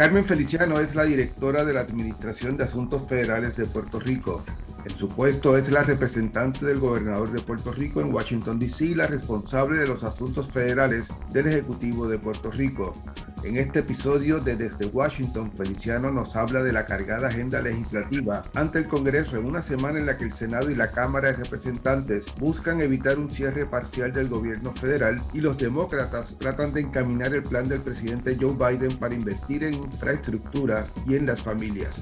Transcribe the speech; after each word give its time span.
Carmen 0.00 0.24
Feliciano 0.24 0.80
es 0.80 0.94
la 0.94 1.04
directora 1.04 1.62
de 1.62 1.74
la 1.74 1.80
Administración 1.80 2.56
de 2.56 2.64
Asuntos 2.64 3.06
Federales 3.06 3.54
de 3.58 3.66
Puerto 3.66 4.00
Rico. 4.00 4.42
En 4.86 4.96
su 4.96 5.10
puesto 5.10 5.58
es 5.58 5.70
la 5.70 5.82
representante 5.82 6.64
del 6.64 6.78
gobernador 6.78 7.30
de 7.30 7.42
Puerto 7.42 7.70
Rico 7.70 8.00
en 8.00 8.10
Washington, 8.10 8.58
D.C. 8.58 8.96
la 8.96 9.06
responsable 9.06 9.76
de 9.76 9.86
los 9.86 10.02
asuntos 10.02 10.48
federales 10.50 11.06
del 11.34 11.48
Ejecutivo 11.48 12.08
de 12.08 12.18
Puerto 12.18 12.50
Rico. 12.50 12.94
En 13.42 13.56
este 13.56 13.78
episodio 13.78 14.38
de 14.38 14.54
Desde 14.54 14.84
Washington, 14.84 15.50
Feliciano 15.50 16.10
nos 16.10 16.36
habla 16.36 16.62
de 16.62 16.74
la 16.74 16.84
cargada 16.84 17.28
agenda 17.28 17.62
legislativa 17.62 18.42
ante 18.54 18.80
el 18.80 18.86
Congreso 18.86 19.38
en 19.38 19.46
una 19.46 19.62
semana 19.62 19.98
en 19.98 20.04
la 20.04 20.18
que 20.18 20.24
el 20.24 20.32
Senado 20.32 20.70
y 20.70 20.74
la 20.74 20.90
Cámara 20.90 21.30
de 21.30 21.36
Representantes 21.36 22.26
buscan 22.38 22.82
evitar 22.82 23.18
un 23.18 23.30
cierre 23.30 23.64
parcial 23.64 24.12
del 24.12 24.28
gobierno 24.28 24.74
federal 24.74 25.22
y 25.32 25.40
los 25.40 25.56
demócratas 25.56 26.36
tratan 26.38 26.74
de 26.74 26.82
encaminar 26.82 27.32
el 27.32 27.42
plan 27.42 27.66
del 27.66 27.80
presidente 27.80 28.36
Joe 28.38 28.52
Biden 28.52 28.98
para 28.98 29.14
invertir 29.14 29.64
en 29.64 29.72
infraestructura 29.72 30.84
y 31.08 31.16
en 31.16 31.24
las 31.24 31.40
familias. 31.40 31.96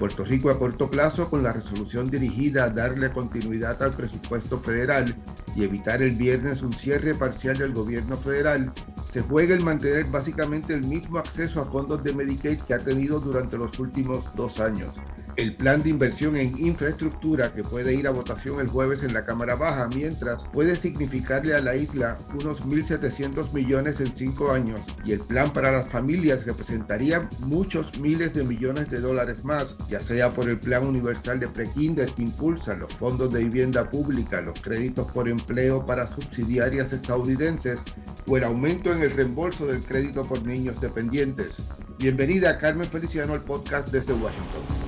Puerto 0.00 0.24
Rico 0.24 0.48
a 0.48 0.58
corto 0.58 0.90
plazo 0.90 1.28
con 1.28 1.42
la 1.42 1.52
resolución 1.52 2.10
dirigida 2.10 2.64
a 2.64 2.70
darle 2.70 3.12
continuidad 3.12 3.82
al 3.82 3.92
presupuesto 3.92 4.58
federal 4.58 5.14
y 5.54 5.62
evitar 5.64 6.00
el 6.00 6.16
viernes 6.16 6.62
un 6.62 6.72
cierre 6.72 7.14
parcial 7.14 7.58
del 7.58 7.74
gobierno 7.74 8.16
federal, 8.16 8.72
se 9.10 9.22
juega 9.22 9.54
el 9.54 9.64
mantener 9.64 10.04
básicamente 10.06 10.72
el 10.72 10.86
mismo 10.86 11.18
acceso 11.18 11.60
a 11.60 11.64
fondos 11.64 12.02
de 12.04 12.12
Medicaid 12.12 12.60
que 12.60 12.74
ha 12.74 12.78
tenido 12.78 13.18
durante 13.18 13.58
los 13.58 13.78
últimos 13.78 14.24
dos 14.36 14.60
años 14.60 14.94
el 15.36 15.56
plan 15.56 15.82
de 15.82 15.90
inversión 15.90 16.36
en 16.36 16.56
infraestructura 16.58 17.52
que 17.52 17.62
puede 17.62 17.94
ir 17.94 18.06
a 18.06 18.10
votación 18.10 18.60
el 18.60 18.68
jueves 18.68 19.02
en 19.02 19.12
la 19.12 19.24
Cámara 19.24 19.54
Baja, 19.54 19.88
mientras 19.94 20.44
puede 20.52 20.76
significarle 20.76 21.54
a 21.54 21.60
la 21.60 21.76
isla 21.76 22.18
unos 22.34 22.62
1.700 22.62 23.52
millones 23.52 24.00
en 24.00 24.14
cinco 24.14 24.50
años 24.52 24.80
y 25.04 25.12
el 25.12 25.20
plan 25.20 25.52
para 25.52 25.72
las 25.72 25.88
familias 25.88 26.44
representaría 26.44 27.28
muchos 27.40 27.98
miles 28.00 28.34
de 28.34 28.44
millones 28.44 28.90
de 28.90 29.00
dólares 29.00 29.44
más, 29.44 29.76
ya 29.88 30.00
sea 30.00 30.30
por 30.30 30.48
el 30.48 30.58
plan 30.58 30.86
universal 30.86 31.40
de 31.40 31.48
prekinder 31.48 32.10
que 32.10 32.22
impulsa 32.22 32.74
los 32.74 32.92
fondos 32.92 33.32
de 33.32 33.40
vivienda 33.40 33.90
pública, 33.90 34.40
los 34.40 34.60
créditos 34.60 35.10
por 35.12 35.28
empleo 35.28 35.84
para 35.86 36.06
subsidiarias 36.06 36.92
estadounidenses 36.92 37.80
o 38.26 38.36
el 38.36 38.44
aumento 38.44 38.92
en 38.92 39.02
el 39.02 39.10
reembolso 39.10 39.66
del 39.66 39.82
crédito 39.82 40.26
por 40.26 40.46
niños 40.46 40.80
dependientes. 40.80 41.56
Bienvenida 41.98 42.56
Carmen 42.58 42.88
Feliciano 42.88 43.34
al 43.34 43.42
podcast 43.42 43.88
desde 43.90 44.14
Washington. 44.14 44.79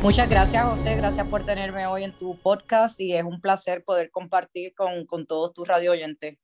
Muchas 0.00 0.30
gracias, 0.30 0.64
José. 0.64 0.94
Gracias 0.96 1.26
por 1.26 1.44
tenerme 1.44 1.84
hoy 1.88 2.04
en 2.04 2.12
tu 2.12 2.38
podcast 2.38 3.00
y 3.00 3.14
es 3.14 3.24
un 3.24 3.40
placer 3.40 3.82
poder 3.84 4.12
compartir 4.12 4.72
con, 4.74 5.04
con 5.06 5.26
todos 5.26 5.52
tus 5.52 5.66
radio 5.66 5.90
oyentes. 5.90 6.38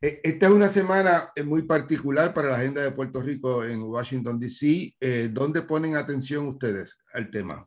Eh, 0.00 0.20
esta 0.24 0.46
es 0.46 0.52
una 0.52 0.68
semana 0.68 1.30
eh, 1.36 1.42
muy 1.42 1.62
particular 1.62 2.32
para 2.32 2.48
la 2.48 2.56
agenda 2.56 2.80
de 2.82 2.92
Puerto 2.92 3.20
Rico 3.20 3.62
en 3.62 3.82
Washington, 3.82 4.38
D.C. 4.38 4.94
Eh, 4.98 5.28
¿Dónde 5.30 5.60
ponen 5.62 5.96
atención 5.96 6.48
ustedes 6.48 6.96
al 7.12 7.30
tema? 7.30 7.62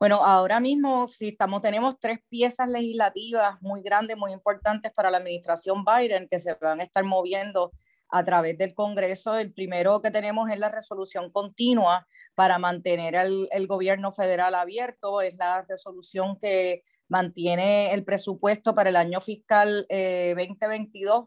Bueno, 0.00 0.16
ahora 0.16 0.58
mismo 0.58 1.06
sí 1.06 1.28
estamos, 1.28 1.62
tenemos 1.62 1.94
tres 2.00 2.18
piezas 2.28 2.68
legislativas 2.68 3.56
muy 3.62 3.82
grandes, 3.82 4.16
muy 4.16 4.32
importantes 4.32 4.92
para 4.92 5.12
la 5.12 5.18
administración 5.18 5.84
Biden 5.84 6.26
que 6.28 6.40
se 6.40 6.54
van 6.60 6.80
a 6.80 6.82
estar 6.82 7.04
moviendo 7.04 7.70
a 8.10 8.24
través 8.24 8.58
del 8.58 8.74
Congreso. 8.74 9.36
El 9.36 9.52
primero 9.52 10.00
que 10.02 10.10
tenemos 10.10 10.50
es 10.50 10.58
la 10.58 10.68
resolución 10.68 11.30
continua 11.30 12.06
para 12.34 12.58
mantener 12.58 13.14
el, 13.14 13.48
el 13.50 13.66
gobierno 13.66 14.12
federal 14.12 14.54
abierto. 14.54 15.20
Es 15.20 15.34
la 15.36 15.64
resolución 15.68 16.38
que 16.40 16.82
mantiene 17.08 17.92
el 17.92 18.04
presupuesto 18.04 18.74
para 18.74 18.90
el 18.90 18.96
año 18.96 19.20
fiscal 19.20 19.86
2022 19.88 21.26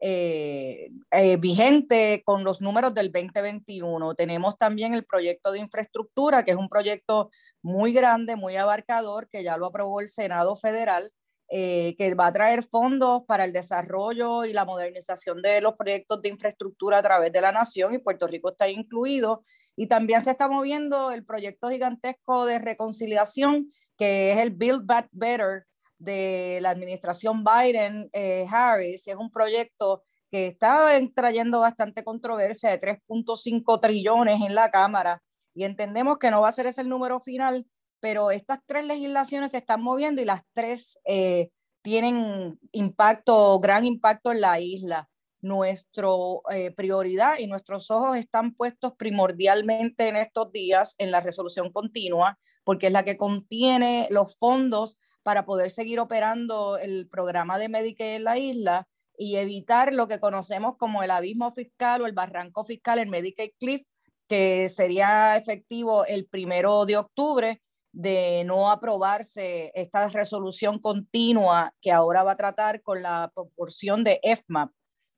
eh, 0.00 0.90
eh, 1.10 1.32
eh, 1.32 1.36
vigente 1.38 2.22
con 2.24 2.44
los 2.44 2.60
números 2.60 2.94
del 2.94 3.10
2021. 3.10 4.14
Tenemos 4.14 4.56
también 4.56 4.94
el 4.94 5.04
proyecto 5.04 5.50
de 5.50 5.58
infraestructura, 5.58 6.44
que 6.44 6.52
es 6.52 6.56
un 6.56 6.68
proyecto 6.68 7.30
muy 7.62 7.92
grande, 7.92 8.36
muy 8.36 8.56
abarcador, 8.56 9.28
que 9.28 9.42
ya 9.42 9.56
lo 9.56 9.66
aprobó 9.66 10.00
el 10.00 10.08
Senado 10.08 10.56
Federal 10.56 11.12
eh, 11.50 11.94
que 11.96 12.14
va 12.14 12.26
a 12.26 12.32
traer 12.32 12.64
fondos 12.64 13.22
para 13.26 13.44
el 13.44 13.52
desarrollo 13.52 14.44
y 14.44 14.52
la 14.52 14.64
modernización 14.64 15.40
de 15.40 15.60
los 15.62 15.74
proyectos 15.76 16.20
de 16.20 16.28
infraestructura 16.28 16.98
a 16.98 17.02
través 17.02 17.32
de 17.32 17.40
la 17.40 17.52
nación 17.52 17.94
y 17.94 17.98
Puerto 17.98 18.26
Rico 18.26 18.50
está 18.50 18.68
incluido. 18.68 19.44
Y 19.74 19.86
también 19.86 20.22
se 20.22 20.32
está 20.32 20.48
moviendo 20.48 21.10
el 21.10 21.24
proyecto 21.24 21.70
gigantesco 21.70 22.44
de 22.44 22.58
reconciliación, 22.58 23.72
que 23.96 24.32
es 24.32 24.38
el 24.38 24.50
Build 24.50 24.84
Back 24.84 25.08
Better 25.12 25.64
de 25.98 26.58
la 26.60 26.70
administración 26.70 27.44
Biden-Harris. 27.44 29.06
Eh, 29.06 29.12
es 29.12 29.16
un 29.16 29.30
proyecto 29.30 30.04
que 30.30 30.46
está 30.46 30.90
trayendo 31.14 31.60
bastante 31.60 32.04
controversia 32.04 32.70
de 32.70 32.78
3.5 32.78 33.80
trillones 33.80 34.40
en 34.42 34.54
la 34.54 34.70
Cámara 34.70 35.22
y 35.54 35.64
entendemos 35.64 36.18
que 36.18 36.30
no 36.30 36.42
va 36.42 36.48
a 36.48 36.52
ser 36.52 36.66
ese 36.66 36.82
el 36.82 36.88
número 36.88 37.20
final, 37.20 37.66
pero 38.00 38.30
estas 38.30 38.60
tres 38.66 38.84
legislaciones 38.84 39.50
se 39.50 39.58
están 39.58 39.82
moviendo 39.82 40.22
y 40.22 40.24
las 40.24 40.42
tres 40.52 40.98
eh, 41.04 41.50
tienen 41.82 42.58
impacto, 42.72 43.58
gran 43.60 43.84
impacto 43.84 44.32
en 44.32 44.40
la 44.40 44.60
isla. 44.60 45.08
Nuestra 45.40 46.08
eh, 46.50 46.72
prioridad 46.72 47.38
y 47.38 47.46
nuestros 47.46 47.90
ojos 47.90 48.16
están 48.16 48.54
puestos 48.54 48.94
primordialmente 48.96 50.08
en 50.08 50.16
estos 50.16 50.50
días 50.52 50.94
en 50.98 51.10
la 51.10 51.20
resolución 51.20 51.72
continua, 51.72 52.38
porque 52.64 52.88
es 52.88 52.92
la 52.92 53.04
que 53.04 53.16
contiene 53.16 54.08
los 54.10 54.36
fondos 54.36 54.98
para 55.22 55.44
poder 55.44 55.70
seguir 55.70 56.00
operando 56.00 56.76
el 56.78 57.08
programa 57.08 57.58
de 57.58 57.68
Medicaid 57.68 58.16
en 58.16 58.24
la 58.24 58.38
isla 58.38 58.88
y 59.16 59.36
evitar 59.36 59.92
lo 59.92 60.08
que 60.08 60.20
conocemos 60.20 60.76
como 60.76 61.02
el 61.02 61.10
abismo 61.10 61.50
fiscal 61.52 62.02
o 62.02 62.06
el 62.06 62.12
barranco 62.12 62.64
fiscal, 62.64 62.98
el 62.98 63.08
Medicaid 63.08 63.50
Cliff, 63.58 63.82
que 64.28 64.68
sería 64.68 65.36
efectivo 65.36 66.04
el 66.04 66.26
primero 66.26 66.84
de 66.84 66.96
octubre 66.96 67.62
de 67.92 68.44
no 68.44 68.70
aprobarse 68.70 69.72
esta 69.74 70.08
resolución 70.08 70.78
continua 70.78 71.72
que 71.80 71.92
ahora 71.92 72.22
va 72.22 72.32
a 72.32 72.36
tratar 72.36 72.82
con 72.82 73.02
la 73.02 73.30
proporción 73.34 74.04
de 74.04 74.20
FMAP 74.22 74.70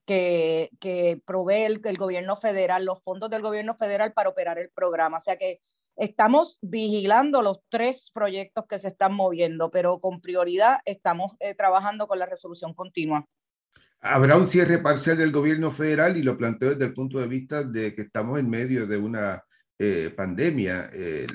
que, 0.06 0.70
que 0.80 1.20
provee 1.24 1.64
el, 1.64 1.80
el, 1.84 1.96
gobierno 1.96 2.36
federal, 2.36 2.84
los 2.84 3.02
fondos 3.02 3.30
del 3.30 3.42
gobierno 3.42 3.74
federal 3.74 4.12
para 4.12 4.30
operar 4.30 4.58
el 4.58 4.70
programa. 4.70 5.18
O 5.18 5.20
sea 5.20 5.36
que 5.36 5.60
estamos 5.96 6.58
vigilando 6.62 7.42
los 7.42 7.60
tres 7.68 8.10
proyectos 8.12 8.64
que 8.66 8.78
se 8.78 8.88
están 8.88 9.14
moviendo, 9.14 9.70
pero 9.70 10.00
con 10.00 10.20
prioridad 10.20 10.78
estamos 10.84 11.32
eh, 11.40 11.54
trabajando 11.54 12.08
con 12.08 12.18
la 12.18 12.26
resolución 12.26 12.74
continua. 12.74 13.26
Habrá 14.00 14.36
un 14.36 14.48
cierre 14.48 14.78
parcial 14.78 15.18
del 15.18 15.30
gobierno 15.30 15.70
federal 15.70 16.16
y 16.16 16.22
lo 16.22 16.38
planteo 16.38 16.70
desde 16.70 16.86
el 16.86 16.94
punto 16.94 17.20
de 17.20 17.26
vista 17.26 17.62
de 17.62 17.94
que 17.94 18.02
estamos 18.02 18.38
en 18.38 18.48
medio 18.48 18.86
de 18.86 18.96
una 18.96 19.44
eh, 19.82 20.10
pandemia 20.10 20.90
eh, 20.92 21.26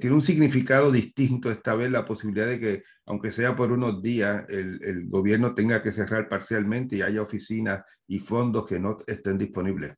tiene 0.00 0.14
un 0.14 0.22
significado 0.22 0.92
distinto 0.92 1.50
esta 1.50 1.74
vez 1.74 1.90
la 1.90 2.04
posibilidad 2.04 2.46
de 2.46 2.60
que, 2.60 2.82
aunque 3.04 3.32
sea 3.32 3.56
por 3.56 3.72
unos 3.72 4.00
días, 4.00 4.44
el, 4.48 4.78
el, 4.84 5.08
gobierno 5.08 5.56
tenga 5.56 5.82
que 5.82 5.90
cerrar 5.90 6.28
parcialmente 6.28 6.94
y 6.94 7.02
haya 7.02 7.20
oficinas 7.20 7.82
y 8.06 8.20
fondos 8.20 8.64
que 8.64 8.78
no 8.78 8.96
estén 9.08 9.38
disponibles. 9.38 9.92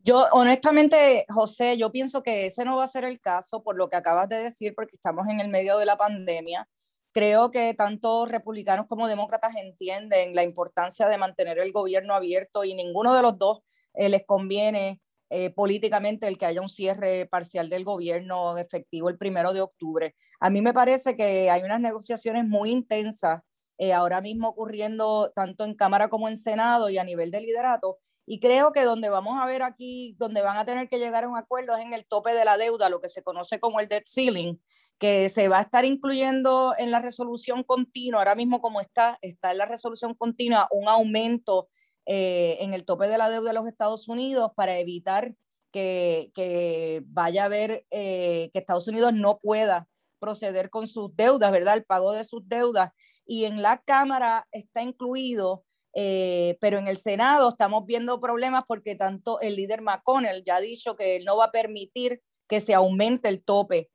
Yo, 0.00 0.26
honestamente, 0.32 1.24
José, 1.30 1.78
yo 1.78 1.90
pienso 1.90 2.22
que 2.22 2.44
ese 2.44 2.66
no 2.66 2.76
va 2.76 2.84
a 2.84 2.88
ser 2.88 3.04
el 3.04 3.20
caso 3.20 3.62
por 3.62 3.78
lo 3.78 3.88
que 3.88 3.96
acabas 3.96 4.28
de 4.28 4.42
decir, 4.42 4.74
porque 4.74 4.96
estamos 4.96 5.26
en 5.28 5.40
el 5.40 5.48
medio 5.48 5.78
de 5.78 5.86
la 5.86 5.96
pandemia. 5.96 6.68
Creo 7.10 7.50
que 7.50 7.72
tanto 7.72 8.26
republicanos 8.26 8.86
como 8.86 9.08
demócratas 9.08 9.54
entienden 9.56 10.34
la 10.34 10.42
importancia 10.42 11.08
de 11.08 11.16
mantener 11.16 11.58
el 11.58 11.72
gobierno 11.72 12.12
abierto 12.12 12.64
y 12.64 12.74
ninguno 12.74 13.14
de 13.14 13.22
los 13.22 13.38
dos 13.38 13.60
eh, 13.94 14.10
les 14.10 14.26
conviene 14.26 15.00
eh, 15.30 15.50
políticamente 15.50 16.26
el 16.26 16.36
que 16.36 16.46
haya 16.46 16.60
un 16.60 16.68
cierre 16.68 17.26
parcial 17.26 17.68
del 17.68 17.84
gobierno 17.84 18.58
efectivo 18.58 19.08
el 19.08 19.16
primero 19.16 19.52
de 19.52 19.60
octubre. 19.60 20.16
A 20.40 20.50
mí 20.50 20.60
me 20.60 20.74
parece 20.74 21.16
que 21.16 21.48
hay 21.50 21.62
unas 21.62 21.80
negociaciones 21.80 22.46
muy 22.46 22.70
intensas 22.70 23.40
eh, 23.78 23.92
ahora 23.92 24.20
mismo 24.20 24.48
ocurriendo 24.48 25.32
tanto 25.34 25.64
en 25.64 25.74
Cámara 25.74 26.08
como 26.08 26.28
en 26.28 26.36
Senado 26.36 26.90
y 26.90 26.98
a 26.98 27.04
nivel 27.04 27.30
de 27.30 27.40
liderato. 27.40 27.98
Y 28.26 28.40
creo 28.40 28.72
que 28.72 28.82
donde 28.82 29.08
vamos 29.08 29.40
a 29.40 29.46
ver 29.46 29.62
aquí, 29.62 30.14
donde 30.18 30.42
van 30.42 30.58
a 30.58 30.64
tener 30.64 30.88
que 30.88 30.98
llegar 30.98 31.24
a 31.24 31.28
un 31.28 31.38
acuerdo 31.38 31.76
es 31.76 31.84
en 31.84 31.94
el 31.94 32.06
tope 32.06 32.34
de 32.34 32.44
la 32.44 32.58
deuda, 32.58 32.88
lo 32.88 33.00
que 33.00 33.08
se 33.08 33.22
conoce 33.22 33.58
como 33.60 33.80
el 33.80 33.88
debt 33.88 34.06
ceiling, 34.06 34.58
que 34.98 35.28
se 35.28 35.48
va 35.48 35.60
a 35.60 35.62
estar 35.62 35.84
incluyendo 35.84 36.74
en 36.76 36.90
la 36.90 37.00
resolución 37.00 37.62
continua, 37.62 38.18
ahora 38.18 38.34
mismo 38.34 38.60
como 38.60 38.80
está, 38.80 39.16
está 39.22 39.52
en 39.52 39.58
la 39.58 39.66
resolución 39.66 40.14
continua 40.14 40.68
un 40.72 40.88
aumento 40.88 41.68
eh, 42.06 42.58
en 42.60 42.74
el 42.74 42.84
tope 42.84 43.08
de 43.08 43.18
la 43.18 43.30
deuda 43.30 43.48
de 43.48 43.54
los 43.54 43.68
Estados 43.68 44.08
Unidos 44.08 44.52
para 44.54 44.78
evitar 44.78 45.34
que, 45.70 46.30
que 46.34 47.02
vaya 47.06 47.42
a 47.42 47.46
haber 47.46 47.86
eh, 47.90 48.50
que 48.52 48.58
Estados 48.58 48.88
Unidos 48.88 49.12
no 49.12 49.38
pueda 49.38 49.88
proceder 50.18 50.70
con 50.70 50.86
sus 50.86 51.14
deudas, 51.16 51.50
¿verdad? 51.50 51.76
El 51.76 51.84
pago 51.84 52.12
de 52.12 52.24
sus 52.24 52.48
deudas. 52.48 52.92
Y 53.26 53.44
en 53.44 53.62
la 53.62 53.80
Cámara 53.82 54.46
está 54.52 54.82
incluido, 54.82 55.64
eh, 55.94 56.58
pero 56.60 56.78
en 56.78 56.88
el 56.88 56.96
Senado 56.96 57.48
estamos 57.48 57.86
viendo 57.86 58.20
problemas 58.20 58.64
porque 58.66 58.94
tanto 58.94 59.40
el 59.40 59.56
líder 59.56 59.82
McConnell 59.82 60.44
ya 60.44 60.56
ha 60.56 60.60
dicho 60.60 60.96
que 60.96 61.16
él 61.16 61.24
no 61.24 61.36
va 61.36 61.46
a 61.46 61.52
permitir 61.52 62.20
que 62.48 62.60
se 62.60 62.74
aumente 62.74 63.28
el 63.28 63.42
tope 63.42 63.90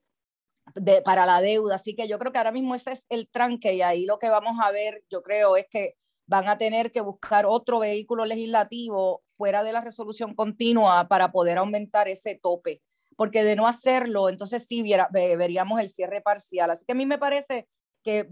de, 0.74 1.02
para 1.02 1.26
la 1.26 1.42
deuda. 1.42 1.76
Así 1.76 1.96
que 1.96 2.08
yo 2.08 2.18
creo 2.20 2.32
que 2.32 2.38
ahora 2.38 2.52
mismo 2.52 2.76
ese 2.76 2.94
es 2.94 3.06
el 3.10 3.30
tranque 3.30 3.74
y 3.74 3.82
ahí 3.82 4.06
lo 4.06 4.20
que 4.20 4.30
vamos 4.30 4.58
a 4.62 4.72
ver, 4.72 5.04
yo 5.10 5.22
creo, 5.22 5.58
es 5.58 5.68
que 5.70 5.96
van 6.28 6.48
a 6.48 6.58
tener 6.58 6.92
que 6.92 7.02
buscar 7.02 7.46
otro 7.46 7.80
vehículo 7.80 8.26
legislativo 8.26 9.24
fuera 9.28 9.64
de 9.64 9.74
la 9.74 9.82
resolución 9.82 10.34
continua 10.34 11.08
para 11.08 11.32
poder 11.32 11.58
aumentar 11.58 12.08
ese 12.08 12.40
tope, 12.42 12.82
porque 13.16 13.44
de 13.44 13.56
no 13.56 13.68
hacerlo, 13.68 14.30
entonces 14.30 14.66
sí 14.66 14.84
veríamos 15.12 15.80
el 15.80 15.90
cierre 15.90 16.22
parcial. 16.22 16.72
Así 16.72 16.86
que 16.86 16.94
a 16.94 16.96
mí 16.96 17.06
me 17.06 17.18
parece 17.18 17.68
que 18.04 18.30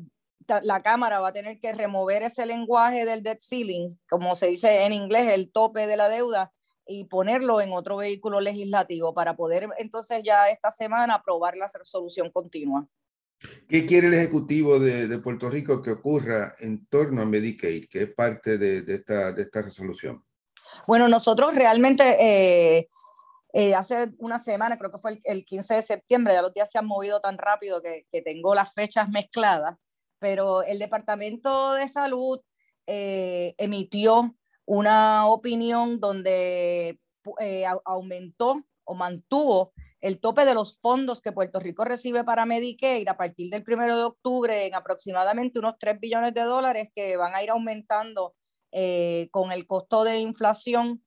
la 0.61 0.81
Cámara 0.81 1.19
va 1.19 1.29
a 1.29 1.33
tener 1.33 1.59
que 1.59 1.73
remover 1.73 2.23
ese 2.23 2.45
lenguaje 2.45 3.05
del 3.05 3.23
debt 3.23 3.39
ceiling, 3.39 3.97
como 4.09 4.35
se 4.35 4.47
dice 4.47 4.83
en 4.83 4.93
inglés, 4.93 5.31
el 5.31 5.51
tope 5.51 5.87
de 5.87 5.95
la 5.95 6.09
deuda, 6.09 6.51
y 6.85 7.05
ponerlo 7.05 7.61
en 7.61 7.71
otro 7.71 7.95
vehículo 7.95 8.41
legislativo 8.41 9.13
para 9.13 9.37
poder 9.37 9.69
entonces 9.77 10.21
ya 10.21 10.49
esta 10.49 10.69
semana 10.69 11.15
aprobar 11.15 11.55
la 11.55 11.69
resolución 11.73 12.29
continua. 12.29 12.85
¿Qué 13.67 13.85
quiere 13.85 14.07
el 14.07 14.13
Ejecutivo 14.13 14.79
de, 14.79 15.17
Puerto 15.19 15.49
Rico 15.49 15.81
que 15.81 15.91
ocurra 15.91 16.55
en 16.59 16.85
torno 16.87 17.21
a 17.21 17.25
Medicaid, 17.25 17.87
que 17.89 18.03
es 18.03 18.13
parte 18.13 18.57
de, 18.57 18.83
esta, 18.87 19.31
de 19.31 19.41
esta 19.41 19.61
resolución? 19.61 20.23
Bueno, 20.87 21.07
nosotros 21.07 21.55
realmente 21.55 22.03
eh, 22.19 22.89
eh, 23.53 23.75
hace 23.75 24.11
una 24.19 24.39
semana, 24.39 24.77
creo 24.77 24.91
que 24.91 24.97
fue 24.97 25.19
el, 25.23 25.45
15 25.45 25.75
de 25.75 25.81
septiembre, 25.81 26.33
ya 26.33 26.41
los 26.41 26.53
días 26.53 26.71
se 26.71 26.77
han 26.77 26.85
movido 26.85 27.19
tan 27.19 27.37
rápido 27.37 27.81
que, 27.81 28.05
que 28.11 28.21
tengo 28.21 28.55
las 28.55 28.73
fechas 28.73 29.09
mezcladas, 29.09 29.77
pero 30.19 30.63
el 30.63 30.79
Departamento 30.79 31.73
de 31.73 31.87
Salud 31.87 32.39
eh, 32.87 33.55
emitió 33.57 34.35
una 34.65 35.27
opinión 35.27 35.99
donde 35.99 36.99
aumentó 37.85 38.63
o 38.85 38.95
mantuvo 38.95 39.73
el 40.03 40.19
tope 40.19 40.43
de 40.43 40.53
los 40.53 40.79
fondos 40.79 41.21
que 41.21 41.31
Puerto 41.31 41.61
Rico 41.61 41.85
recibe 41.85 42.25
para 42.25 42.45
Medicaid 42.45 43.07
a 43.07 43.15
partir 43.15 43.49
del 43.49 43.63
1 43.65 43.95
de 43.95 44.03
octubre 44.03 44.67
en 44.67 44.75
aproximadamente 44.75 45.59
unos 45.59 45.75
3 45.79 45.97
billones 45.97 46.33
de 46.33 46.41
dólares 46.41 46.89
que 46.93 47.15
van 47.15 47.33
a 47.33 47.41
ir 47.41 47.49
aumentando 47.49 48.35
eh, 48.73 49.29
con 49.31 49.53
el 49.53 49.65
costo 49.65 50.03
de 50.03 50.17
inflación, 50.17 51.01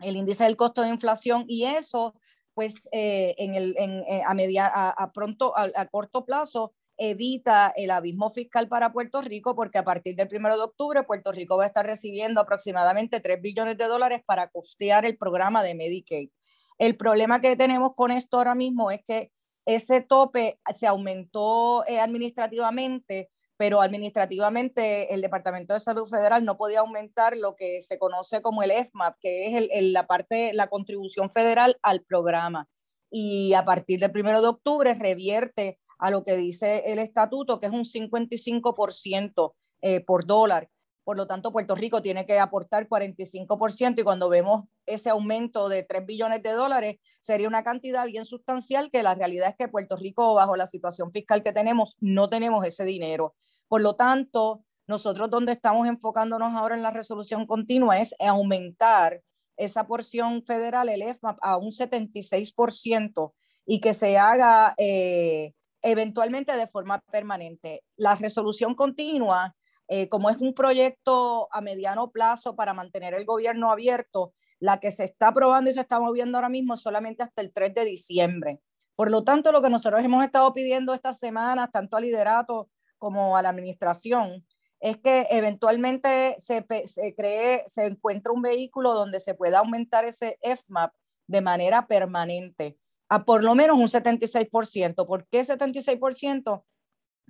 el 0.00 0.16
índice 0.16 0.42
del 0.42 0.56
costo 0.56 0.82
de 0.82 0.88
inflación 0.88 1.44
y 1.46 1.64
eso 1.64 2.16
pues 2.54 2.82
eh, 2.90 3.36
en 3.38 3.54
el, 3.54 3.76
en, 3.78 4.02
eh, 4.02 4.22
a, 4.26 4.34
media, 4.34 4.66
a, 4.66 5.12
pronto, 5.12 5.56
a, 5.56 5.70
a, 5.72 5.86
corto 5.86 6.24
plazo 6.24 6.74
evita 6.96 7.72
el 7.76 7.92
abismo 7.92 8.30
fiscal 8.30 8.66
para 8.66 8.92
Puerto 8.92 9.20
Rico 9.20 9.54
porque 9.54 9.78
a 9.78 9.84
partir 9.84 10.16
del 10.16 10.28
1 10.28 10.56
de 10.56 10.62
octubre 10.62 11.04
Puerto 11.04 11.30
Rico 11.30 11.56
va 11.56 11.64
a 11.64 11.68
estar 11.68 11.86
recibiendo 11.86 12.40
aproximadamente 12.40 13.20
3 13.20 13.40
billones 13.40 13.78
de 13.78 13.84
dólares 13.84 14.22
para 14.26 14.48
costear 14.48 15.04
el 15.04 15.16
programa 15.16 15.62
de 15.62 15.76
Medicaid. 15.76 16.30
El 16.78 16.96
problema 16.96 17.40
que 17.40 17.56
tenemos 17.56 17.92
con 17.94 18.10
esto 18.10 18.38
ahora 18.38 18.54
mismo 18.54 18.90
es 18.90 19.02
que 19.04 19.30
ese 19.66 20.00
tope 20.00 20.60
se 20.74 20.86
aumentó 20.86 21.86
eh, 21.86 22.00
administrativamente, 22.00 23.30
pero 23.56 23.80
administrativamente 23.80 25.14
el 25.14 25.20
Departamento 25.20 25.74
de 25.74 25.80
Salud 25.80 26.06
Federal 26.08 26.44
no 26.44 26.56
podía 26.56 26.80
aumentar 26.80 27.36
lo 27.36 27.56
que 27.56 27.80
se 27.82 27.98
conoce 27.98 28.42
como 28.42 28.62
el 28.62 28.72
FMAP, 28.72 29.16
que 29.20 29.46
es 29.46 29.68
el, 29.72 29.92
la 29.92 30.06
parte, 30.06 30.52
la 30.52 30.66
contribución 30.66 31.30
federal 31.30 31.78
al 31.82 32.02
programa. 32.02 32.68
Y 33.10 33.54
a 33.54 33.64
partir 33.64 34.00
del 34.00 34.10
1 34.14 34.42
de 34.42 34.48
octubre 34.48 34.92
revierte 34.94 35.78
a 35.98 36.10
lo 36.10 36.24
que 36.24 36.36
dice 36.36 36.82
el 36.86 36.98
estatuto, 36.98 37.60
que 37.60 37.66
es 37.66 37.72
un 37.72 37.84
55% 37.84 39.54
eh, 39.82 40.00
por 40.00 40.26
dólar. 40.26 40.68
Por 41.04 41.18
lo 41.18 41.26
tanto, 41.26 41.52
Puerto 41.52 41.74
Rico 41.74 42.00
tiene 42.00 42.24
que 42.24 42.38
aportar 42.38 42.88
45% 42.88 44.00
y 44.00 44.04
cuando 44.04 44.30
vemos 44.30 44.64
ese 44.86 45.10
aumento 45.10 45.68
de 45.68 45.82
3 45.82 46.06
billones 46.06 46.42
de 46.42 46.52
dólares, 46.52 46.96
sería 47.20 47.46
una 47.46 47.62
cantidad 47.62 48.06
bien 48.06 48.24
sustancial 48.24 48.90
que 48.90 49.02
la 49.02 49.14
realidad 49.14 49.50
es 49.50 49.56
que 49.56 49.68
Puerto 49.68 49.96
Rico, 49.96 50.34
bajo 50.34 50.56
la 50.56 50.66
situación 50.66 51.12
fiscal 51.12 51.42
que 51.42 51.52
tenemos, 51.52 51.96
no 52.00 52.28
tenemos 52.28 52.66
ese 52.66 52.84
dinero. 52.84 53.34
Por 53.68 53.82
lo 53.82 53.96
tanto, 53.96 54.64
nosotros 54.86 55.30
donde 55.30 55.52
estamos 55.52 55.86
enfocándonos 55.86 56.54
ahora 56.54 56.74
en 56.74 56.82
la 56.82 56.90
resolución 56.90 57.46
continua 57.46 57.98
es 57.98 58.14
aumentar 58.18 59.20
esa 59.56 59.86
porción 59.86 60.42
federal, 60.44 60.88
el 60.88 61.02
EFMAP, 61.02 61.38
a 61.42 61.58
un 61.58 61.70
76% 61.70 63.32
y 63.66 63.80
que 63.80 63.94
se 63.94 64.18
haga 64.18 64.74
eh, 64.78 65.52
eventualmente 65.82 66.56
de 66.56 66.66
forma 66.66 67.00
permanente. 67.12 67.82
La 67.96 68.14
resolución 68.14 68.74
continua 68.74 69.54
eh, 69.88 70.08
como 70.08 70.30
es 70.30 70.38
un 70.38 70.54
proyecto 70.54 71.48
a 71.52 71.60
mediano 71.60 72.10
plazo 72.10 72.56
para 72.56 72.74
mantener 72.74 73.14
el 73.14 73.24
gobierno 73.24 73.70
abierto, 73.70 74.34
la 74.60 74.80
que 74.80 74.90
se 74.90 75.04
está 75.04 75.28
aprobando 75.28 75.70
y 75.70 75.74
se 75.74 75.80
está 75.80 76.00
moviendo 76.00 76.38
ahora 76.38 76.48
mismo 76.48 76.76
solamente 76.76 77.22
hasta 77.22 77.42
el 77.42 77.52
3 77.52 77.74
de 77.74 77.84
diciembre. 77.84 78.60
Por 78.96 79.10
lo 79.10 79.24
tanto, 79.24 79.52
lo 79.52 79.60
que 79.60 79.70
nosotros 79.70 80.02
hemos 80.02 80.24
estado 80.24 80.52
pidiendo 80.54 80.94
estas 80.94 81.18
semanas, 81.18 81.70
tanto 81.72 81.96
al 81.96 82.04
liderato 82.04 82.70
como 82.98 83.36
a 83.36 83.42
la 83.42 83.50
administración, 83.50 84.46
es 84.80 84.98
que 84.98 85.26
eventualmente 85.30 86.36
se, 86.38 86.64
se 86.86 87.14
cree, 87.14 87.64
se 87.66 87.86
encuentre 87.86 88.32
un 88.32 88.42
vehículo 88.42 88.94
donde 88.94 89.18
se 89.20 89.34
pueda 89.34 89.58
aumentar 89.58 90.04
ese 90.04 90.38
FMAP 90.42 90.92
de 91.26 91.40
manera 91.40 91.86
permanente 91.86 92.78
a 93.08 93.24
por 93.24 93.44
lo 93.44 93.54
menos 93.54 93.78
un 93.78 93.88
76%. 93.88 95.06
¿Por 95.06 95.26
qué 95.28 95.42
76%? 95.42 96.64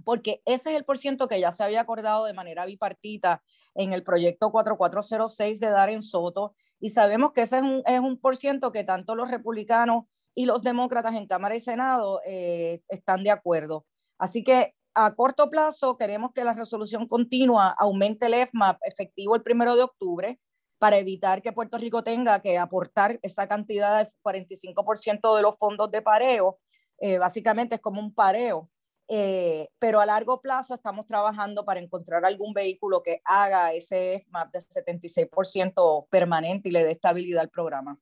Porque 0.04 0.42
ese 0.44 0.70
es 0.70 0.76
el 0.76 0.84
porciento 0.84 1.28
que 1.28 1.40
ya 1.40 1.52
se 1.52 1.62
había 1.62 1.80
acordado 1.80 2.24
de 2.24 2.32
manera 2.32 2.66
bipartita 2.66 3.42
en 3.74 3.92
el 3.92 4.02
proyecto 4.02 4.50
4406 4.50 5.60
de 5.60 5.70
Darren 5.70 6.02
Soto, 6.02 6.54
y 6.80 6.90
sabemos 6.90 7.32
que 7.32 7.42
ese 7.42 7.56
es 7.56 7.62
un, 7.62 7.82
es 7.86 8.00
un 8.00 8.18
porciento 8.20 8.72
que 8.72 8.84
tanto 8.84 9.14
los 9.14 9.30
republicanos 9.30 10.04
y 10.34 10.46
los 10.46 10.62
demócratas 10.62 11.14
en 11.14 11.26
Cámara 11.26 11.56
y 11.56 11.60
Senado 11.60 12.20
eh, 12.26 12.82
están 12.88 13.22
de 13.22 13.30
acuerdo. 13.30 13.86
Así 14.18 14.44
que 14.44 14.74
a 14.94 15.14
corto 15.14 15.48
plazo 15.50 15.96
queremos 15.96 16.32
que 16.32 16.44
la 16.44 16.52
resolución 16.52 17.08
continua 17.08 17.70
aumente 17.70 18.26
el 18.26 18.34
FMAP 18.34 18.78
efectivo 18.82 19.34
el 19.34 19.42
primero 19.42 19.76
de 19.76 19.82
octubre 19.82 20.38
para 20.78 20.98
evitar 20.98 21.40
que 21.40 21.52
Puerto 21.52 21.78
Rico 21.78 22.04
tenga 22.04 22.40
que 22.40 22.58
aportar 22.58 23.18
esa 23.22 23.48
cantidad 23.48 23.98
del 23.98 24.08
45% 24.22 25.36
de 25.36 25.42
los 25.42 25.56
fondos 25.56 25.90
de 25.90 26.02
pareo. 26.02 26.58
Eh, 26.98 27.18
básicamente 27.18 27.76
es 27.76 27.80
como 27.80 28.00
un 28.00 28.14
pareo 28.14 28.70
eh, 29.08 29.68
pero 29.78 30.00
a 30.00 30.06
largo 30.06 30.40
plazo 30.40 30.74
estamos 30.74 31.06
trabajando 31.06 31.64
para 31.64 31.80
encontrar 31.80 32.24
algún 32.24 32.54
vehículo 32.54 33.02
que 33.02 33.20
haga 33.24 33.72
ese 33.74 34.22
FMAP 34.26 34.52
de 34.52 34.60
76% 34.60 36.06
permanente 36.10 36.68
y 36.68 36.72
le 36.72 36.84
dé 36.84 36.92
estabilidad 36.92 37.42
al 37.42 37.50
programa. 37.50 37.98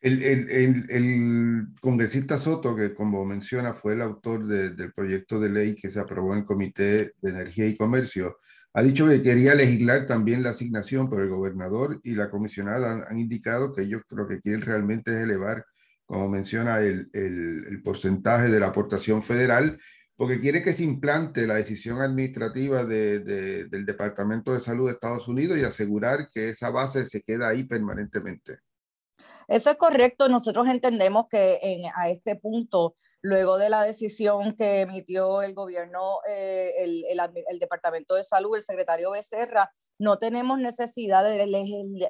El, 0.00 0.22
el, 0.22 0.90
el, 0.90 1.66
congresista 1.82 2.38
Soto, 2.38 2.74
que 2.74 2.94
como 2.94 3.22
menciona 3.26 3.74
fue 3.74 3.92
el 3.92 4.00
autor 4.00 4.46
del 4.46 4.92
proyecto 4.92 5.38
de 5.38 5.50
ley 5.50 5.74
que 5.74 5.90
se 5.90 6.00
aprobó 6.00 6.32
en 6.32 6.38
el 6.38 6.44
Comité 6.46 7.12
de 7.20 7.30
Energía 7.30 7.66
y 7.66 7.76
Comercio, 7.76 8.38
ha 8.72 8.82
dicho 8.82 9.06
que 9.06 9.20
quería 9.20 9.54
legislar 9.54 10.06
también 10.06 10.42
la 10.42 10.50
asignación, 10.50 11.10
pero 11.10 11.22
el 11.22 11.28
gobernador 11.28 12.00
y 12.02 12.14
la 12.14 12.30
comisionada 12.30 12.92
han, 12.92 13.04
han 13.06 13.18
indicado 13.18 13.74
que 13.74 13.82
ellos 13.82 14.02
lo 14.10 14.26
que 14.26 14.40
quieren 14.40 14.62
realmente 14.62 15.10
es 15.10 15.18
elevar, 15.18 15.66
como 16.06 16.30
menciona, 16.30 16.78
el, 16.80 17.10
el 17.12 17.82
porcentaje 17.82 18.48
de 18.48 18.58
la 18.58 18.68
aportación 18.68 19.22
federal 19.22 19.78
porque 20.20 20.38
quiere 20.38 20.62
que 20.62 20.72
se 20.72 20.84
implante 20.84 21.46
la 21.46 21.54
decisión 21.54 22.02
administrativa 22.02 22.84
de, 22.84 23.20
del 23.20 23.86
Departamento 23.86 24.52
de 24.52 24.60
Salud 24.60 24.86
de 24.86 24.92
Estados 24.92 25.26
Unidos 25.28 25.56
y 25.56 25.62
asegurar 25.62 26.28
que 26.30 26.50
esa 26.50 26.68
base 26.68 27.06
se 27.06 27.22
queda 27.22 27.48
ahí 27.48 27.64
permanentemente. 27.64 28.58
Eso 29.48 29.70
es 29.70 29.76
correcto. 29.76 30.28
Nosotros 30.28 30.68
entendemos 30.68 31.24
que 31.30 31.58
en, 31.62 31.90
a 31.94 32.10
este 32.10 32.36
punto, 32.36 32.96
luego 33.22 33.56
de 33.56 33.70
la 33.70 33.82
decisión 33.82 34.54
que 34.56 34.82
emitió 34.82 35.40
el 35.40 35.54
gobierno, 35.54 36.18
eh, 36.28 36.72
el, 36.80 37.06
el, 37.08 37.18
el, 37.48 37.58
Departamento 37.58 38.14
de 38.14 38.22
Salud, 38.22 38.56
el 38.56 38.62
secretario 38.62 39.12
Becerra, 39.12 39.72
no 39.98 40.18
tenemos 40.18 40.58
necesidad 40.58 41.24
de 41.24 41.46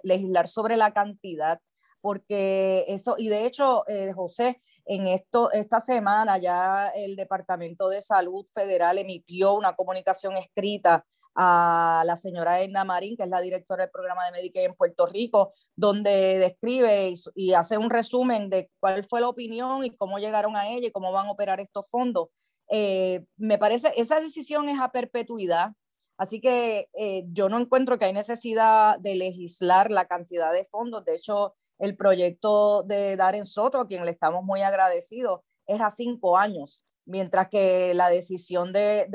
legislar 0.02 0.48
sobre 0.48 0.76
la 0.76 0.92
cantidad 0.92 1.60
porque 2.00 2.84
eso, 2.88 3.16
y 3.18 3.28
de 3.28 3.46
hecho, 3.46 3.84
eh, 3.88 4.12
José, 4.12 4.60
en 4.90 5.06
esto, 5.06 5.52
esta 5.52 5.78
semana 5.78 6.38
ya 6.38 6.88
el 6.88 7.14
Departamento 7.14 7.88
de 7.88 8.02
Salud 8.02 8.44
Federal 8.52 8.98
emitió 8.98 9.54
una 9.54 9.74
comunicación 9.76 10.36
escrita 10.36 11.06
a 11.36 12.02
la 12.04 12.16
señora 12.16 12.60
Edna 12.60 12.84
Marín, 12.84 13.16
que 13.16 13.22
es 13.22 13.28
la 13.28 13.40
directora 13.40 13.84
del 13.84 13.92
programa 13.92 14.24
de 14.24 14.32
Medicaid 14.32 14.66
en 14.66 14.74
Puerto 14.74 15.06
Rico, 15.06 15.52
donde 15.76 16.40
describe 16.40 17.14
y, 17.36 17.52
hace 17.52 17.78
un 17.78 17.88
resumen 17.88 18.50
de 18.50 18.68
cuál 18.80 19.04
fue 19.04 19.20
la 19.20 19.28
opinión 19.28 19.84
y 19.84 19.94
cómo 19.94 20.18
llegaron 20.18 20.56
a 20.56 20.68
ella 20.68 20.88
y 20.88 20.90
cómo 20.90 21.12
van 21.12 21.28
a 21.28 21.30
operar 21.30 21.60
estos 21.60 21.88
fondos. 21.88 22.26
Eh, 22.68 23.24
me 23.36 23.58
parece, 23.58 23.92
esa 23.96 24.20
decisión 24.20 24.68
es 24.68 24.80
a 24.80 24.90
perpetuidad, 24.90 25.70
así 26.18 26.40
que 26.40 26.88
eh, 26.94 27.22
yo 27.28 27.48
no 27.48 27.60
encuentro 27.60 27.96
que 27.96 28.06
hay 28.06 28.12
necesidad 28.12 28.98
de 28.98 29.14
legislar 29.14 29.92
la 29.92 30.06
cantidad 30.06 30.52
de 30.52 30.64
fondos. 30.64 31.04
De 31.04 31.14
hecho, 31.14 31.54
el 31.80 31.96
proyecto 31.96 32.82
de 32.82 33.16
Darren 33.16 33.46
Soto, 33.46 33.80
a 33.80 33.88
quien 33.88 34.04
le 34.04 34.10
estamos 34.10 34.44
muy 34.44 34.60
agradecidos, 34.60 35.40
es 35.66 35.80
a 35.80 35.90
cinco 35.90 36.36
años, 36.36 36.84
mientras 37.06 37.48
que 37.48 37.94
la 37.94 38.10
decisión 38.10 38.72
de, 38.72 39.06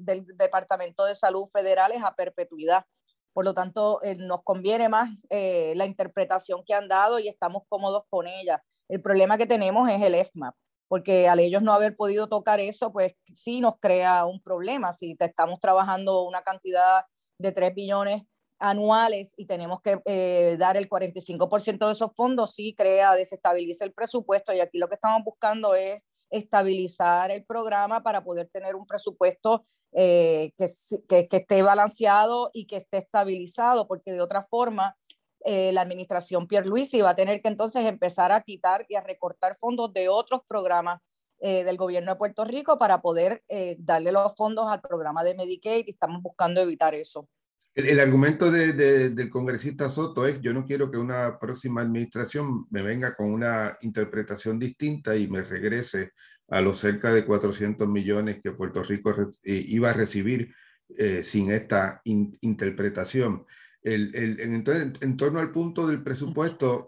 del 0.00 0.26
Departamento 0.36 1.04
de 1.04 1.14
Salud 1.14 1.46
Federal 1.52 1.92
es 1.92 2.02
a 2.02 2.14
perpetuidad. 2.14 2.84
Por 3.32 3.44
lo 3.44 3.54
tanto, 3.54 4.02
eh, 4.02 4.16
nos 4.16 4.42
conviene 4.42 4.88
más 4.88 5.10
eh, 5.30 5.74
la 5.76 5.86
interpretación 5.86 6.62
que 6.66 6.74
han 6.74 6.88
dado 6.88 7.18
y 7.18 7.28
estamos 7.28 7.62
cómodos 7.68 8.02
con 8.10 8.26
ella. 8.26 8.62
El 8.88 9.00
problema 9.00 9.38
que 9.38 9.46
tenemos 9.46 9.88
es 9.88 10.02
el 10.02 10.14
FMAP, 10.16 10.54
porque 10.88 11.28
al 11.28 11.38
ellos 11.38 11.62
no 11.62 11.72
haber 11.72 11.96
podido 11.96 12.28
tocar 12.28 12.58
eso, 12.58 12.92
pues 12.92 13.14
sí 13.32 13.60
nos 13.60 13.78
crea 13.78 14.26
un 14.26 14.42
problema. 14.42 14.92
Si 14.92 15.14
te 15.14 15.26
estamos 15.26 15.60
trabajando 15.60 16.24
una 16.24 16.42
cantidad 16.42 17.04
de 17.38 17.52
3 17.52 17.74
billones 17.74 18.22
anuales 18.62 19.34
y 19.36 19.46
tenemos 19.46 19.82
que 19.82 20.00
eh, 20.04 20.56
dar 20.58 20.76
el 20.76 20.88
45% 20.88 21.86
de 21.86 21.92
esos 21.92 22.12
fondos, 22.14 22.54
sí 22.54 22.74
crea, 22.76 23.14
desestabiliza 23.14 23.84
el 23.84 23.92
presupuesto 23.92 24.54
y 24.54 24.60
aquí 24.60 24.78
lo 24.78 24.88
que 24.88 24.94
estamos 24.94 25.24
buscando 25.24 25.74
es 25.74 26.00
estabilizar 26.30 27.30
el 27.30 27.44
programa 27.44 28.02
para 28.02 28.24
poder 28.24 28.48
tener 28.48 28.74
un 28.76 28.86
presupuesto 28.86 29.66
eh, 29.92 30.52
que, 30.56 30.68
que, 31.06 31.36
esté 31.36 31.62
balanceado 31.62 32.50
y 32.54 32.66
que 32.66 32.76
esté 32.76 32.98
estabilizado, 32.98 33.86
porque 33.86 34.12
de 34.12 34.22
otra 34.22 34.40
forma 34.40 34.96
eh, 35.44 35.70
la 35.72 35.82
administración 35.82 36.46
Pierluisi 36.46 37.02
va 37.02 37.10
a 37.10 37.16
tener 37.16 37.42
que 37.42 37.48
entonces 37.48 37.84
empezar 37.84 38.32
a 38.32 38.40
quitar 38.40 38.86
y 38.88 38.94
a 38.94 39.02
recortar 39.02 39.54
fondos 39.54 39.92
de 39.92 40.08
otros 40.08 40.40
programas 40.48 41.00
eh, 41.40 41.64
del 41.64 41.76
gobierno 41.76 42.12
de 42.12 42.16
Puerto 42.16 42.44
Rico 42.44 42.78
para 42.78 43.02
poder 43.02 43.42
darle 43.78 44.12
los 44.12 44.34
fondos 44.34 44.70
al 44.70 44.80
programa 44.80 45.24
de 45.24 45.34
Medicaid 45.34 45.86
y 45.86 45.90
estamos 45.90 46.22
buscando 46.22 46.60
evitar 46.62 46.94
eso. 46.94 47.28
El, 47.74 48.00
argumento 48.00 48.50
del 48.50 49.30
congresista 49.30 49.88
Soto 49.88 50.26
es, 50.26 50.40
yo 50.40 50.52
no 50.52 50.64
quiero 50.64 50.90
que 50.90 50.98
una 50.98 51.38
próxima 51.38 51.80
administración 51.80 52.66
me 52.70 52.82
venga 52.82 53.14
con 53.14 53.32
una 53.32 53.78
interpretación 53.80 54.58
distinta 54.58 55.16
y 55.16 55.26
me 55.26 55.42
regrese 55.42 56.12
a 56.48 56.60
los 56.60 56.80
cerca 56.80 57.14
de 57.14 57.24
400 57.24 57.88
millones 57.88 58.40
que 58.42 58.52
Puerto 58.52 58.82
Rico 58.82 59.14
eh, 59.42 59.64
iba 59.68 59.88
a 59.88 59.94
recibir 59.94 60.54
eh, 60.98 61.22
sin 61.24 61.50
esta 61.50 62.02
interpretación. 62.04 63.46
El, 63.82 64.14
en, 64.14 65.16
torno 65.16 65.40
al 65.40 65.50
punto 65.50 65.86
del 65.86 66.02
presupuesto, 66.02 66.86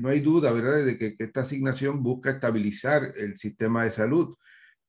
no 0.00 0.08
hay 0.08 0.20
duda, 0.20 0.52
¿verdad?, 0.52 0.84
de 0.84 0.98
que, 0.98 1.16
esta 1.18 1.40
asignación 1.40 2.02
busca 2.02 2.30
estabilizar 2.30 3.12
el 3.16 3.36
sistema 3.36 3.84
de 3.84 3.90
salud. 3.90 4.36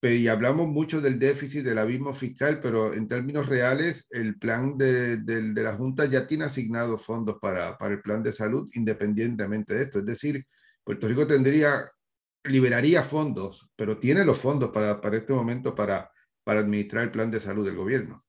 Y 0.01 0.27
hablamos 0.27 0.67
mucho 0.67 1.01
del 1.01 1.17
déficit, 1.17 1.63
del 1.63 1.79
abismo 1.79 2.13
fiscal, 2.13 2.59
pero 2.61 2.93
en 2.93 3.07
términos 3.07 3.47
reales, 3.47 4.07
el 4.11 4.37
plan 4.37 4.77
de, 4.77 5.17
de, 5.17 5.53
de 5.53 5.63
la 5.63 5.75
Junta 5.75 6.05
ya 6.05 6.27
tiene 6.27 6.45
asignados 6.45 7.03
fondos 7.03 7.37
para, 7.41 7.77
para 7.77 7.95
el 7.95 8.01
plan 8.01 8.21
de 8.21 8.31
salud 8.31 8.69
independientemente 8.75 9.73
de 9.73 9.83
esto. 9.83 9.99
Es 9.99 10.05
decir, 10.05 10.45
Puerto 10.83 11.07
Rico 11.07 11.25
tendría 11.25 11.89
liberaría 12.47 13.03
fondos, 13.03 13.69
pero 13.75 13.97
tiene 13.97 14.23
los 14.23 14.39
fondos 14.39 14.69
para, 14.71 15.01
para 15.01 15.17
este 15.17 15.33
momento 15.33 15.75
para, 15.75 16.11
para 16.43 16.59
administrar 16.61 17.03
el 17.03 17.11
plan 17.11 17.31
de 17.31 17.39
salud 17.39 17.65
del 17.65 17.75
gobierno. 17.75 18.23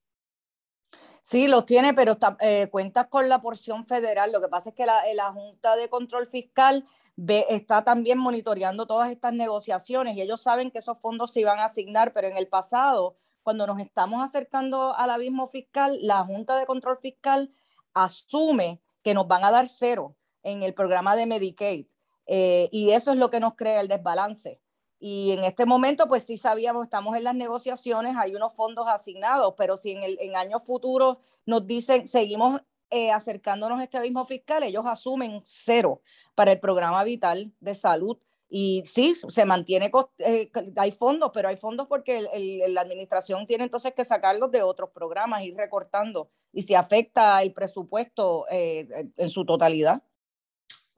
Sí, 1.30 1.46
los 1.46 1.66
tiene, 1.66 1.92
pero 1.92 2.12
está, 2.12 2.38
eh, 2.40 2.68
cuentas 2.70 3.08
con 3.08 3.28
la 3.28 3.42
porción 3.42 3.84
federal. 3.84 4.32
Lo 4.32 4.40
que 4.40 4.48
pasa 4.48 4.70
es 4.70 4.74
que 4.74 4.86
la, 4.86 5.02
la 5.12 5.30
Junta 5.30 5.76
de 5.76 5.90
Control 5.90 6.26
Fiscal 6.26 6.86
ve, 7.16 7.44
está 7.50 7.84
también 7.84 8.16
monitoreando 8.16 8.86
todas 8.86 9.10
estas 9.10 9.34
negociaciones 9.34 10.16
y 10.16 10.22
ellos 10.22 10.40
saben 10.40 10.70
que 10.70 10.78
esos 10.78 10.98
fondos 10.98 11.34
se 11.34 11.40
iban 11.40 11.58
a 11.58 11.66
asignar, 11.66 12.14
pero 12.14 12.28
en 12.28 12.38
el 12.38 12.48
pasado, 12.48 13.18
cuando 13.42 13.66
nos 13.66 13.78
estamos 13.78 14.22
acercando 14.22 14.96
al 14.96 15.10
abismo 15.10 15.46
fiscal, 15.48 15.98
la 16.00 16.24
Junta 16.24 16.58
de 16.58 16.64
Control 16.64 16.96
Fiscal 16.96 17.52
asume 17.92 18.80
que 19.02 19.12
nos 19.12 19.28
van 19.28 19.44
a 19.44 19.50
dar 19.50 19.68
cero 19.68 20.16
en 20.42 20.62
el 20.62 20.72
programa 20.72 21.14
de 21.14 21.26
Medicaid. 21.26 21.88
Eh, 22.24 22.70
y 22.72 22.92
eso 22.92 23.12
es 23.12 23.18
lo 23.18 23.28
que 23.28 23.40
nos 23.40 23.54
crea 23.54 23.82
el 23.82 23.88
desbalance. 23.88 24.62
Y 25.00 25.30
en 25.32 25.44
este 25.44 25.64
momento, 25.64 26.08
pues 26.08 26.24
sí 26.24 26.38
sabíamos, 26.38 26.84
estamos 26.84 27.16
en 27.16 27.24
las 27.24 27.34
negociaciones, 27.34 28.16
hay 28.16 28.34
unos 28.34 28.52
fondos 28.54 28.88
asignados, 28.88 29.54
pero 29.56 29.76
si 29.76 29.92
en, 29.92 30.02
el, 30.02 30.18
en 30.20 30.36
años 30.36 30.64
futuros 30.64 31.18
nos 31.46 31.66
dicen, 31.66 32.06
seguimos 32.06 32.60
eh, 32.90 33.12
acercándonos 33.12 33.78
a 33.78 33.84
este 33.84 33.98
abismo 33.98 34.24
fiscal, 34.24 34.62
ellos 34.62 34.86
asumen 34.86 35.40
cero 35.44 36.02
para 36.34 36.52
el 36.52 36.60
programa 36.60 37.04
vital 37.04 37.52
de 37.60 37.74
salud. 37.74 38.18
Y 38.50 38.82
sí, 38.86 39.14
se 39.14 39.44
mantiene, 39.44 39.90
eh, 40.18 40.50
hay 40.76 40.90
fondos, 40.90 41.30
pero 41.34 41.48
hay 41.48 41.58
fondos 41.58 41.86
porque 41.86 42.26
la 42.68 42.80
administración 42.80 43.46
tiene 43.46 43.64
entonces 43.64 43.92
que 43.92 44.06
sacarlos 44.06 44.50
de 44.50 44.62
otros 44.62 44.88
programas, 44.90 45.42
ir 45.44 45.54
recortando, 45.54 46.30
y 46.50 46.62
se 46.62 46.74
afecta 46.74 47.42
el 47.42 47.52
presupuesto 47.52 48.46
en 48.48 49.28
su 49.28 49.44
totalidad. 49.44 50.02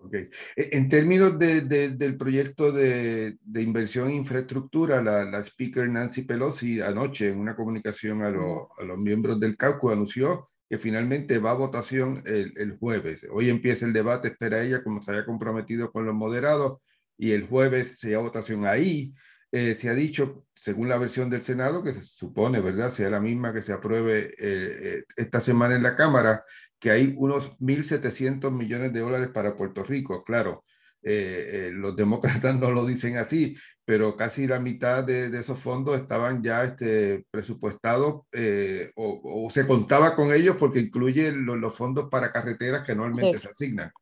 Okay. 0.02 0.30
E, 0.56 0.70
en 0.72 0.88
términos 0.88 1.38
de, 1.38 1.60
de, 1.62 1.90
del 1.90 2.16
proyecto 2.16 2.72
de, 2.72 3.36
de, 3.42 3.62
inversión 3.62 4.08
en 4.08 4.16
infraestructura, 4.16 5.02
la, 5.02 5.24
la, 5.24 5.42
speaker 5.42 5.88
Nancy 5.88 6.22
Pelosi 6.22 6.80
anoche 6.80 7.28
en 7.28 7.38
una 7.38 7.54
comunicación 7.54 8.22
a, 8.22 8.30
lo, 8.30 8.70
a 8.78 8.84
los 8.84 8.98
miembros 8.98 9.38
del 9.38 9.56
CAUCU 9.56 9.90
anunció 9.90 10.50
que 10.70 10.78
finalmente 10.78 11.38
va 11.38 11.50
a 11.50 11.54
votación 11.54 12.22
el, 12.26 12.52
el, 12.56 12.78
jueves. 12.78 13.26
Hoy 13.32 13.50
empieza 13.50 13.84
el 13.84 13.92
debate, 13.92 14.28
espera 14.28 14.62
ella, 14.62 14.84
como 14.84 15.02
se 15.02 15.10
había 15.10 15.26
comprometido 15.26 15.90
con 15.90 16.06
los 16.06 16.14
moderados, 16.14 16.78
y 17.18 17.32
el 17.32 17.46
jueves 17.46 17.98
se 17.98 18.14
a 18.14 18.20
votación 18.20 18.64
ahí. 18.66 19.12
Eh, 19.50 19.74
se 19.74 19.88
ha 19.88 19.94
dicho, 19.94 20.46
según 20.54 20.88
la 20.88 20.96
versión 20.96 21.28
del 21.28 21.42
Senado, 21.42 21.82
que 21.82 21.92
se 21.92 22.02
supone, 22.02 22.60
¿verdad?, 22.60 22.90
sea 22.90 23.10
la 23.10 23.20
misma 23.20 23.52
que 23.52 23.62
se 23.62 23.72
apruebe 23.72 24.30
eh, 24.38 24.70
eh 24.98 25.04
esta 25.16 25.40
semana 25.40 25.74
en 25.74 25.82
la 25.82 25.96
Cámara, 25.96 26.40
que 26.80 26.90
hay 26.90 27.14
unos 27.18 27.56
1.700 27.58 28.50
millones 28.50 28.92
de 28.92 29.00
dólares 29.00 29.28
para 29.28 29.54
Puerto 29.54 29.84
Rico. 29.84 30.24
Claro, 30.24 30.64
eh, 31.02 31.68
eh, 31.68 31.70
los 31.72 31.94
demócratas 31.94 32.54
no 32.60 32.70
lo 32.70 32.84
dicen 32.86 33.18
así, 33.18 33.54
pero 33.84 34.16
casi 34.16 34.46
la 34.46 34.58
mitad 34.58 35.04
de, 35.04 35.26
esos 35.38 35.58
fondos 35.58 36.00
estaban 36.00 36.42
ya 36.42 36.64
este, 36.64 37.24
presupuestados 37.30 38.22
eh, 38.32 38.90
o, 38.96 39.48
se 39.50 39.66
contaba 39.66 40.16
con 40.16 40.32
ellos 40.32 40.56
porque 40.58 40.80
incluye 40.80 41.30
los 41.32 41.74
fondos 41.74 42.08
para 42.10 42.32
carreteras 42.32 42.82
que 42.84 42.94
normalmente 42.94 43.38
se 43.38 43.48
asignan. 43.48 43.92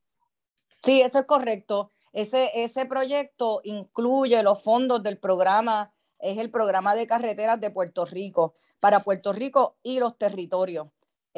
Sí, 0.82 1.00
eso 1.00 1.18
es 1.18 1.26
correcto. 1.26 1.90
Ese, 2.12 2.50
ese 2.54 2.86
proyecto 2.86 3.60
incluye 3.64 4.42
los 4.42 4.62
fondos 4.62 5.02
del 5.02 5.18
programa, 5.18 5.92
es 6.20 6.38
el 6.38 6.50
programa 6.50 6.94
de 6.94 7.06
carreteras 7.06 7.60
de 7.60 7.70
Puerto 7.70 8.04
Rico, 8.04 8.54
para 8.80 9.00
Puerto 9.00 9.32
Rico 9.32 9.76
y 9.82 9.98
los 9.98 10.16
territorios. 10.16 10.88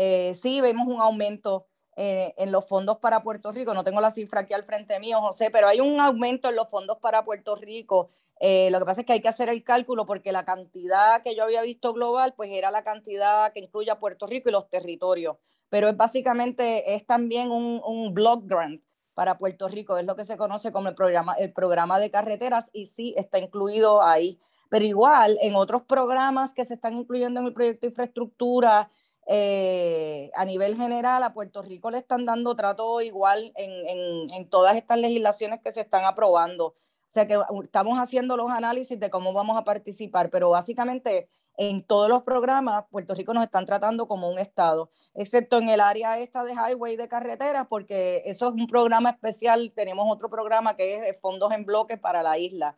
Eh, 0.02 0.34
sí, 0.34 0.62
vemos 0.62 0.88
un 0.88 0.98
aumento 0.98 1.66
eh, 1.94 2.32
en 2.38 2.50
los 2.50 2.66
fondos 2.66 2.96
para 3.00 3.22
Puerto 3.22 3.52
Rico. 3.52 3.74
No 3.74 3.84
tengo 3.84 4.00
la 4.00 4.10
cifra 4.10 4.40
aquí 4.40 4.54
al 4.54 4.64
frente 4.64 4.98
mío, 4.98 5.20
José, 5.20 5.50
pero 5.50 5.68
hay 5.68 5.78
un 5.80 6.00
aumento 6.00 6.48
en 6.48 6.56
los 6.56 6.70
fondos 6.70 6.96
para 6.96 7.22
Puerto 7.22 7.54
Rico. 7.54 8.08
Eh, 8.40 8.70
lo 8.70 8.78
que 8.78 8.86
pasa 8.86 9.02
es 9.02 9.06
que 9.06 9.12
hay 9.12 9.20
que 9.20 9.28
hacer 9.28 9.50
el 9.50 9.62
cálculo 9.62 10.06
porque 10.06 10.32
la 10.32 10.46
cantidad 10.46 11.22
que 11.22 11.34
yo 11.36 11.42
había 11.42 11.60
visto 11.60 11.92
global, 11.92 12.32
pues 12.34 12.50
era 12.50 12.70
la 12.70 12.82
cantidad 12.82 13.52
que 13.52 13.60
incluye 13.60 13.90
a 13.90 14.00
Puerto 14.00 14.26
Rico 14.26 14.48
y 14.48 14.52
los 14.52 14.70
territorios. 14.70 15.36
Pero 15.68 15.92
básicamente, 15.92 16.94
es 16.94 17.04
también 17.04 17.50
un, 17.50 17.82
un 17.84 18.14
block 18.14 18.46
grant 18.46 18.82
para 19.12 19.36
Puerto 19.36 19.68
Rico, 19.68 19.98
es 19.98 20.06
lo 20.06 20.16
que 20.16 20.24
se 20.24 20.38
conoce 20.38 20.72
como 20.72 20.88
el 20.88 20.94
programa, 20.94 21.34
el 21.34 21.52
programa 21.52 21.98
de 21.98 22.10
carreteras 22.10 22.70
y 22.72 22.86
sí 22.86 23.12
está 23.18 23.38
incluido 23.38 24.00
ahí. 24.00 24.40
Pero 24.70 24.86
igual, 24.86 25.36
en 25.42 25.56
otros 25.56 25.82
programas 25.82 26.54
que 26.54 26.64
se 26.64 26.72
están 26.72 26.94
incluyendo 26.94 27.40
en 27.40 27.46
el 27.46 27.52
proyecto 27.52 27.82
de 27.82 27.90
infraestructura, 27.90 28.88
eh, 29.32 30.32
a 30.34 30.44
nivel 30.44 30.76
general 30.76 31.22
a 31.22 31.32
Puerto 31.32 31.62
Rico 31.62 31.88
le 31.92 31.98
están 31.98 32.26
dando 32.26 32.56
trato 32.56 33.00
igual 33.00 33.52
en, 33.54 34.28
en, 34.28 34.48
todas 34.48 34.74
estas 34.74 34.98
legislaciones 34.98 35.60
que 35.62 35.70
se 35.70 35.82
están 35.82 36.04
aprobando. 36.04 36.66
O 36.66 36.74
sea 37.06 37.28
que 37.28 37.38
estamos 37.62 37.96
haciendo 38.00 38.36
los 38.36 38.50
análisis 38.50 38.98
de 38.98 39.08
cómo 39.08 39.32
vamos 39.32 39.56
a 39.56 39.62
participar, 39.62 40.30
pero 40.30 40.50
básicamente 40.50 41.28
en 41.56 41.84
todos 41.84 42.08
los 42.08 42.24
programas 42.24 42.86
Puerto 42.90 43.14
Rico 43.14 43.32
nos 43.32 43.44
están 43.44 43.66
tratando 43.66 44.08
como 44.08 44.28
un 44.28 44.40
estado, 44.40 44.90
excepto 45.14 45.58
en 45.58 45.68
el 45.68 45.80
área 45.80 46.18
esta 46.18 46.42
de 46.42 46.54
highway 46.54 46.96
de 46.96 47.06
carreteras, 47.06 47.68
porque 47.68 48.24
eso 48.26 48.48
es 48.48 48.54
un 48.54 48.66
programa 48.66 49.10
especial. 49.10 49.72
Tenemos 49.76 50.10
otro 50.10 50.28
programa 50.28 50.74
que 50.74 51.08
es 51.08 51.20
fondos 51.20 51.52
en 51.52 51.64
bloque 51.64 51.96
para 51.96 52.24
la 52.24 52.36
isla, 52.36 52.76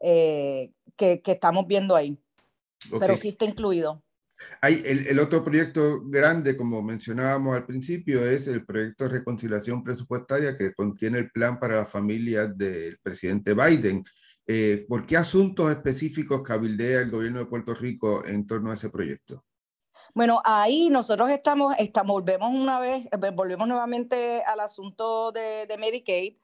eh, 0.00 0.70
que, 0.96 1.22
que, 1.22 1.32
estamos 1.32 1.66
viendo 1.66 1.96
ahí. 1.96 2.18
Pero 3.00 3.16
sí 3.16 3.30
está 3.30 3.46
incluido. 3.46 4.02
El, 4.62 5.18
otro 5.18 5.44
proyecto 5.44 6.00
grande, 6.04 6.56
como 6.56 6.82
mencionábamos 6.82 7.54
al 7.54 7.66
principio, 7.66 8.26
es 8.26 8.46
el 8.46 8.64
proyecto 8.64 9.04
de 9.04 9.10
reconciliación 9.10 9.84
presupuestaria 9.84 10.56
que 10.56 10.74
contiene 10.74 11.18
el 11.18 11.30
plan 11.30 11.58
para 11.58 11.76
la 11.76 11.86
familia 11.86 12.46
del 12.46 12.98
presidente 13.02 13.54
Biden. 13.54 14.04
Eh, 14.46 14.84
¿Por 14.88 15.06
qué 15.06 15.16
asuntos 15.16 15.70
específicos 15.70 16.42
cabildea 16.42 17.00
el 17.00 17.10
gobierno 17.10 17.38
de 17.38 17.46
Puerto 17.46 17.74
Rico 17.74 18.24
en 18.24 18.46
torno 18.46 18.70
a 18.70 18.74
ese 18.74 18.90
proyecto? 18.90 19.44
Bueno, 20.14 20.40
ahí 20.44 20.90
nosotros 20.90 21.30
estamos, 21.30 21.74
estamos 21.78 22.12
volvemos 22.14 22.52
una 22.52 22.78
vez, 22.78 23.06
eh, 23.06 23.30
volvemos 23.34 23.66
nuevamente 23.66 24.42
al 24.42 24.60
asunto 24.60 25.32
de, 25.32 25.66
Medicaid, 25.78 26.36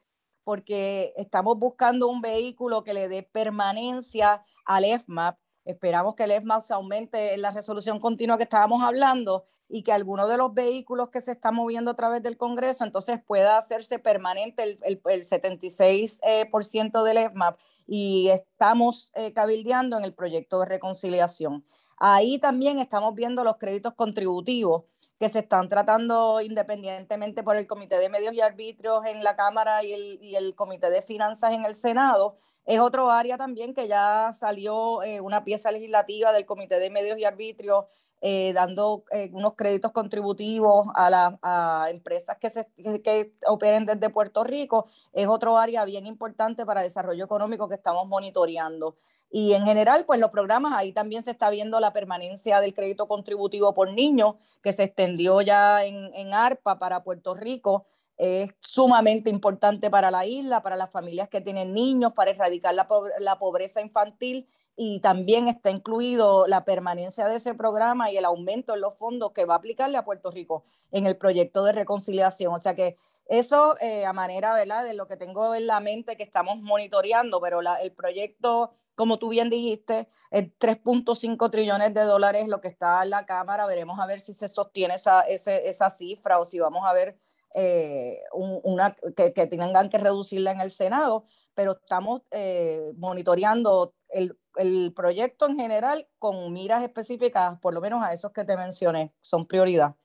porque 0.43 1.13
estamos 1.15 1.57
buscando 1.57 2.07
un 2.07 2.21
vehículo 2.21 2.83
que 2.83 2.93
le 2.93 3.07
dé 3.07 3.23
permanencia 3.23 4.43
al 4.65 4.85
EFMAP 4.85 5.37
Esperamos 5.65 6.15
que 6.15 6.23
el 6.23 6.31
EFMAS 6.31 6.71
aumente 6.71 7.33
en 7.33 7.41
la 7.41 7.51
resolución 7.51 7.99
continua 7.99 8.37
que 8.37 8.43
estábamos 8.43 8.81
hablando 8.83 9.45
y 9.69 9.83
que 9.83 9.93
alguno 9.93 10.27
de 10.27 10.37
los 10.37 10.53
vehículos 10.53 11.09
que 11.09 11.21
se 11.21 11.31
está 11.31 11.51
moviendo 11.51 11.91
a 11.91 11.95
través 11.95 12.21
del 12.21 12.37
Congreso 12.37 12.83
entonces 12.83 13.21
pueda 13.25 13.57
hacerse 13.57 13.99
permanente 13.99 14.63
el, 14.63 14.79
el, 14.83 15.23
76% 15.23 16.19
eh, 16.23 17.03
del 17.05 17.17
EFMAP 17.17 17.57
y 17.87 18.29
estamos 18.29 19.11
eh, 19.15 19.31
cabildeando 19.33 19.97
en 19.97 20.03
el 20.03 20.13
proyecto 20.13 20.59
de 20.59 20.65
reconciliación. 20.65 21.65
Ahí 21.97 22.39
también 22.39 22.79
estamos 22.79 23.15
viendo 23.15 23.43
los 23.43 23.57
créditos 23.57 23.93
contributivos 23.93 24.83
que 25.19 25.29
se 25.29 25.39
están 25.39 25.69
tratando 25.69 26.41
independientemente 26.41 27.43
por 27.43 27.55
el 27.55 27.67
Comité 27.67 27.99
de 27.99 28.09
Medios 28.09 28.33
y 28.33 28.41
Arbitrios 28.41 29.05
en 29.05 29.23
la 29.23 29.35
Cámara 29.35 29.83
y 29.83 29.93
el, 29.93 30.19
y 30.19 30.35
el 30.35 30.55
Comité 30.55 30.89
de 30.89 31.03
Finanzas 31.03 31.53
en 31.53 31.63
el 31.63 31.75
Senado 31.75 32.37
es 32.65 32.79
otro 32.79 33.09
área 33.09 33.37
también 33.37 33.73
que 33.73 33.87
ya 33.87 34.31
salió 34.33 35.01
eh, 35.03 35.21
una 35.21 35.43
pieza 35.43 35.71
legislativa 35.71 36.31
del 36.31 36.45
Comité 36.45 36.79
de 36.79 36.89
Medios 36.89 37.17
y 37.17 37.25
Arbitrios 37.25 37.85
eh, 38.23 38.53
dando 38.53 39.03
eh, 39.09 39.31
unos 39.33 39.55
créditos 39.55 39.91
contributivos 39.91 40.87
a 40.93 41.09
las 41.09 41.89
empresas 41.89 42.37
que, 42.37 42.51
se, 42.51 42.67
que, 43.03 43.33
operen 43.47 43.87
desde 43.87 44.11
Puerto 44.11 44.43
Rico, 44.43 44.85
es 45.11 45.27
otro 45.27 45.57
área 45.57 45.85
bien 45.85 46.05
importante 46.05 46.63
para 46.63 46.83
desarrollo 46.83 47.25
económico 47.25 47.67
que 47.67 47.75
estamos 47.75 48.07
monitoreando. 48.07 48.95
Y 49.31 49.53
en 49.53 49.65
general, 49.65 50.05
pues 50.05 50.19
los 50.19 50.29
programas, 50.29 50.73
ahí 50.75 50.93
también 50.93 51.23
se 51.23 51.31
está 51.31 51.49
viendo 51.49 51.79
la 51.79 51.93
permanencia 51.93 52.61
del 52.61 52.75
crédito 52.75 53.07
contributivo 53.07 53.73
por 53.73 53.91
niños, 53.91 54.35
que 54.61 54.73
se 54.73 54.83
extendió 54.83 55.41
ya 55.41 55.83
en 55.83 56.33
ARPA 56.33 56.77
para 56.77 57.03
Puerto 57.03 57.33
Rico. 57.33 57.87
Es 58.17 58.49
sumamente 58.59 59.29
importante 59.29 59.89
para 59.89 60.11
la 60.11 60.25
isla, 60.25 60.61
para 60.61 60.75
las 60.75 60.91
familias 60.91 61.29
que 61.29 61.41
tienen 61.41 61.73
niños, 61.73 62.13
para 62.13 62.31
erradicar 62.31 62.73
la, 62.73 62.87
la 63.19 63.39
pobreza 63.39 63.81
infantil 63.81 64.47
y 64.75 64.99
también 65.01 65.47
está 65.47 65.69
incluido 65.69 66.47
la 66.47 66.65
permanencia 66.65 67.27
de 67.27 67.35
ese 67.35 67.53
programa 67.53 68.11
y 68.11 68.17
el 68.17 68.25
aumento 68.25 68.73
en 68.73 68.81
los 68.81 68.95
fondos 68.95 69.31
que 69.31 69.45
va 69.45 69.55
a 69.55 69.57
aplicarle 69.57 69.97
a 69.97 70.05
Puerto 70.05 70.31
Rico 70.31 70.63
en 70.91 71.05
el 71.05 71.17
proyecto 71.17 71.63
de 71.63 71.73
reconciliación. 71.73 72.53
O 72.53 72.59
sea 72.59 72.75
que 72.75 72.97
eso 73.27 73.75
eh, 73.79 74.05
a 74.05 74.13
manera 74.13 74.53
¿verdad? 74.53 74.83
de 74.83 74.93
lo 74.93 75.07
que 75.07 75.17
tengo 75.17 75.53
en 75.55 75.67
la 75.67 75.79
mente 75.79 76.17
que 76.17 76.23
estamos 76.23 76.59
monitoreando, 76.59 77.39
pero 77.39 77.61
la, 77.61 77.75
el 77.75 77.91
proyecto, 77.91 78.71
como 78.95 79.19
tú 79.19 79.29
bien 79.29 79.49
dijiste, 79.49 80.07
es 80.31 80.45
3.5 80.59 81.49
trillones 81.49 81.93
de 81.93 82.01
dólares 82.01 82.47
lo 82.47 82.59
que 82.61 82.67
está 82.67 83.03
en 83.03 83.11
la 83.11 83.25
Cámara. 83.25 83.65
Veremos 83.65 83.99
a 83.99 84.05
ver 84.05 84.19
si 84.19 84.33
se 84.33 84.47
sostiene 84.47 84.95
esa, 84.95 85.21
esa 85.21 85.89
cifra 85.89 86.39
o 86.39 86.45
si 86.45 86.59
vamos 86.59 86.83
a 86.85 86.93
ver 86.93 87.17
eh, 87.55 88.17
una, 88.33 88.95
que, 89.15 89.33
que 89.33 89.47
tengan 89.47 89.89
que 89.89 89.97
reducirla 89.97 90.51
en 90.51 90.61
el 90.61 90.71
Senado 90.71 91.25
pero 91.55 91.73
estamos 91.73 92.21
eh, 92.31 92.93
monitoreando 92.97 93.93
el, 94.09 94.37
el, 94.55 94.93
proyecto 94.95 95.47
en 95.47 95.57
general 95.57 96.07
con 96.17 96.51
miras 96.53 96.83
específicas, 96.83 97.59
por 97.59 97.73
lo 97.73 97.81
menos 97.81 98.03
a 98.03 98.13
esos 98.13 98.31
que 98.31 98.45
te 98.45 98.57
mencioné, 98.57 99.13
son 99.21 99.45
prioridad. 99.45 99.95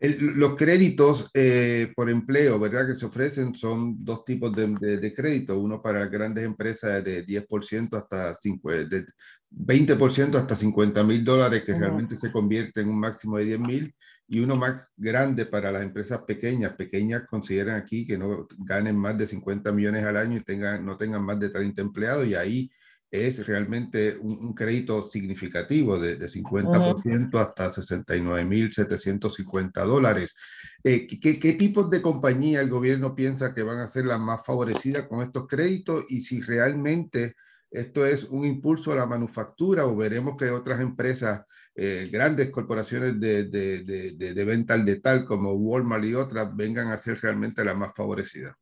los 0.00 0.56
créditos 0.56 1.30
eh, 1.34 1.92
por 1.94 2.10
empleo, 2.10 2.58
¿verdad? 2.58 2.86
Que 2.86 2.94
se 2.94 3.06
ofrecen 3.06 3.54
son 3.54 4.04
dos 4.04 4.24
tipos 4.24 4.54
de, 4.54 4.68
de, 4.98 5.14
crédito, 5.14 5.58
uno 5.58 5.80
para 5.80 6.06
grandes 6.06 6.44
empresas 6.44 7.02
de 7.04 7.24
10% 7.26 7.96
hasta 7.96 8.34
5, 8.34 8.70
de 8.70 9.06
20% 9.50 10.34
hasta 10.34 10.56
50 10.56 11.02
mil 11.04 11.24
dólares, 11.24 11.62
que 11.64 11.74
realmente 11.74 12.18
se 12.18 12.32
convierte 12.32 12.80
en 12.80 12.88
un 12.88 12.98
máximo 12.98 13.38
de 13.38 13.44
10 13.44 13.60
mil, 13.60 13.94
y 14.28 14.40
uno 14.40 14.56
más 14.56 14.90
grande 14.96 15.46
para 15.46 15.70
las 15.70 15.82
empresas 15.82 16.22
pequeñas. 16.22 16.72
Pequeñas 16.74 17.22
consideran 17.28 17.76
aquí 17.76 18.04
que 18.06 18.18
no 18.18 18.48
ganen 18.58 18.96
más 18.96 19.16
de 19.16 19.26
50 19.26 19.70
millones 19.72 20.04
al 20.04 20.16
año 20.16 20.38
y 20.38 20.42
tengan, 20.42 20.84
no 20.84 20.96
tengan 20.96 21.22
más 21.22 21.38
de 21.38 21.50
30 21.50 21.82
empleados 21.82 22.26
y 22.26 22.34
ahí 22.34 22.68
es 23.08 23.46
realmente 23.46 24.18
un, 24.18 24.52
crédito 24.52 25.00
significativo 25.02 25.96
de, 25.98 26.16
de 26.16 26.26
50% 26.26 27.40
hasta 27.40 27.70
69.750 27.70 29.84
dólares. 29.84 30.34
Eh, 30.82 31.06
¿qué, 31.06 31.38
¿Qué 31.38 31.52
tipos 31.52 31.88
de 31.88 32.02
compañía 32.02 32.60
el 32.60 32.68
gobierno 32.68 33.14
piensa 33.14 33.54
que 33.54 33.62
van 33.62 33.78
a 33.78 33.86
ser 33.86 34.06
las 34.06 34.18
más 34.18 34.44
favorecidas 34.44 35.06
con 35.06 35.22
estos 35.22 35.46
créditos 35.46 36.04
y 36.08 36.22
si 36.22 36.40
realmente 36.40 37.36
esto 37.70 38.06
es 38.06 38.24
un 38.24 38.44
impulso 38.44 38.92
a 38.92 38.96
la 38.96 39.06
manufactura 39.06 39.86
o 39.86 39.96
veremos 39.96 40.36
que 40.36 40.50
otras 40.50 40.80
empresas 40.80 41.42
eh, 41.74 42.08
grandes 42.10 42.50
corporaciones 42.50 43.20
de, 43.20 43.44
de, 43.44 43.82
de, 43.82 44.12
de, 44.12 44.44
venta 44.44 44.72
al 44.72 44.84
detal 44.84 45.26
como 45.26 45.52
Walmart 45.52 46.04
y 46.04 46.14
otras 46.14 46.56
vengan 46.56 46.88
a 46.88 46.96
ser 46.96 47.20
realmente 47.20 47.62
las 47.64 47.76
más 47.76 47.94
favorecidas? 47.94 48.54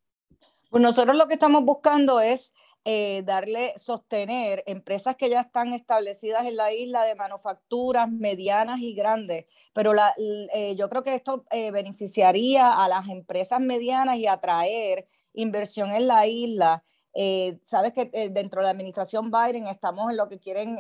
Pues 0.68 0.82
nosotros 0.82 1.16
lo 1.16 1.28
que 1.28 1.34
estamos 1.34 1.64
buscando 1.64 2.18
es 2.18 2.52
eh, 2.84 3.22
darle, 3.24 3.72
sostener 3.76 4.64
empresas 4.66 5.14
que 5.14 5.30
ya 5.30 5.42
están 5.42 5.72
establecidas 5.72 6.44
en 6.44 6.56
la 6.56 6.72
isla 6.72 7.04
de 7.04 7.14
manufacturas 7.14 8.10
medianas 8.10 8.80
y 8.80 8.94
grandes, 8.94 9.46
pero 9.72 9.92
la, 9.92 10.12
eh, 10.18 10.74
yo 10.76 10.88
creo 10.88 11.04
que 11.04 11.14
esto 11.14 11.44
beneficiaría 11.50 12.72
a 12.72 12.88
las 12.88 13.08
empresas 13.08 13.60
medianas 13.60 14.16
y 14.16 14.26
atraer 14.26 15.06
inversión 15.34 15.92
en 15.92 16.08
la 16.08 16.26
isla. 16.26 16.82
Sabes 17.62 17.92
que 17.92 18.30
dentro 18.30 18.60
de 18.60 18.64
la 18.64 18.70
administración 18.70 19.30
Biden 19.30 19.66
estamos 19.66 20.10
en 20.10 20.16
lo 20.16 20.28
que 20.28 20.40
quieren 20.40 20.78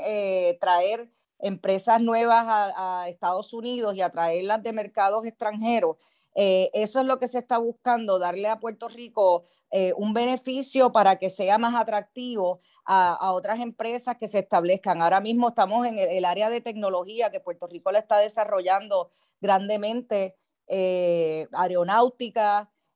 traer 0.60 1.08
empresas 1.38 2.00
nuevas 2.00 2.44
a, 2.48 3.06
Estados 3.08 3.52
Unidos 3.52 3.94
y 3.94 4.00
atraerlas 4.00 4.62
de 4.62 4.72
mercados 4.72 5.26
extranjeros. 5.26 5.96
Eh, 6.34 6.70
eso 6.72 7.00
es 7.00 7.06
lo 7.06 7.18
que 7.18 7.28
se 7.28 7.38
está 7.38 7.58
buscando, 7.58 8.18
darle 8.18 8.48
a 8.48 8.58
Puerto 8.58 8.88
Rico 8.88 9.44
eh, 9.70 9.92
un 9.96 10.14
beneficio 10.14 10.90
para 10.90 11.16
que 11.16 11.30
sea 11.30 11.58
más 11.58 11.74
atractivo 11.74 12.60
a, 12.86 13.32
otras 13.32 13.60
empresas 13.60 14.16
que 14.16 14.28
se 14.28 14.40
establezcan. 14.40 15.02
Ahora 15.02 15.20
mismo 15.20 15.48
estamos 15.48 15.86
en 15.86 15.98
el, 15.98 16.24
área 16.24 16.50
de 16.50 16.60
tecnología 16.60 17.30
que 17.30 17.40
Puerto 17.40 17.66
Rico 17.66 17.92
la 17.92 17.98
está 17.98 18.18
desarrollando 18.18 19.10
grandemente, 19.40 20.36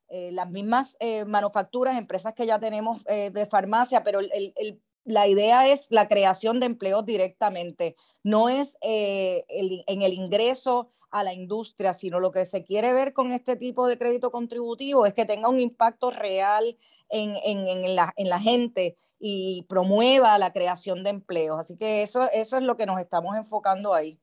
eh, 0.09 0.31
las 0.33 0.51
mismas 0.51 0.97
manufacturas, 1.27 1.99
empresas 1.99 2.35
que 2.35 2.47
ya 2.47 2.59
tenemos 2.59 3.05
de 3.05 3.47
farmacia, 3.47 4.03
pero 4.03 4.21
el, 4.21 4.31
el, 4.33 4.81
la 5.09 5.27
idea 5.27 5.66
es 5.66 5.87
la 5.88 6.07
creación 6.07 6.61
de 6.61 6.66
empleos 6.66 7.05
directamente, 7.07 7.97
no 8.23 8.51
es 8.51 8.77
eh, 8.83 9.47
en 9.49 10.03
el 10.03 10.12
ingreso 10.12 10.90
a 11.11 11.25
la 11.25 11.33
industria, 11.33 11.94
sino 11.94 12.21
lo 12.21 12.31
que 12.31 12.44
se 12.44 12.62
quiere 12.62 12.92
ver 12.92 13.14
con 13.14 13.33
este 13.33 13.57
tipo 13.57 13.87
de 13.87 13.97
crédito 13.97 14.31
contributivo 14.31 15.07
es 15.07 15.14
que 15.14 15.25
tenga 15.25 15.49
un 15.49 15.61
impacto 15.61 16.11
real 16.11 16.77
en, 17.09 17.37
en, 17.42 17.97
la, 17.97 18.12
en 18.16 18.29
la, 18.29 18.38
gente 18.38 18.99
y 19.18 19.62
promueva 19.62 20.37
la 20.37 20.53
creación 20.53 21.03
de 21.03 21.11
empleos. 21.11 21.59
Así 21.59 21.79
que 21.79 22.03
eso, 22.03 22.29
eso 22.31 22.59
es 22.59 22.62
lo 22.62 22.77
que 22.77 22.85
nos 22.85 23.01
estamos 23.01 23.35
enfocando 23.35 23.94
ahí. 23.94 24.21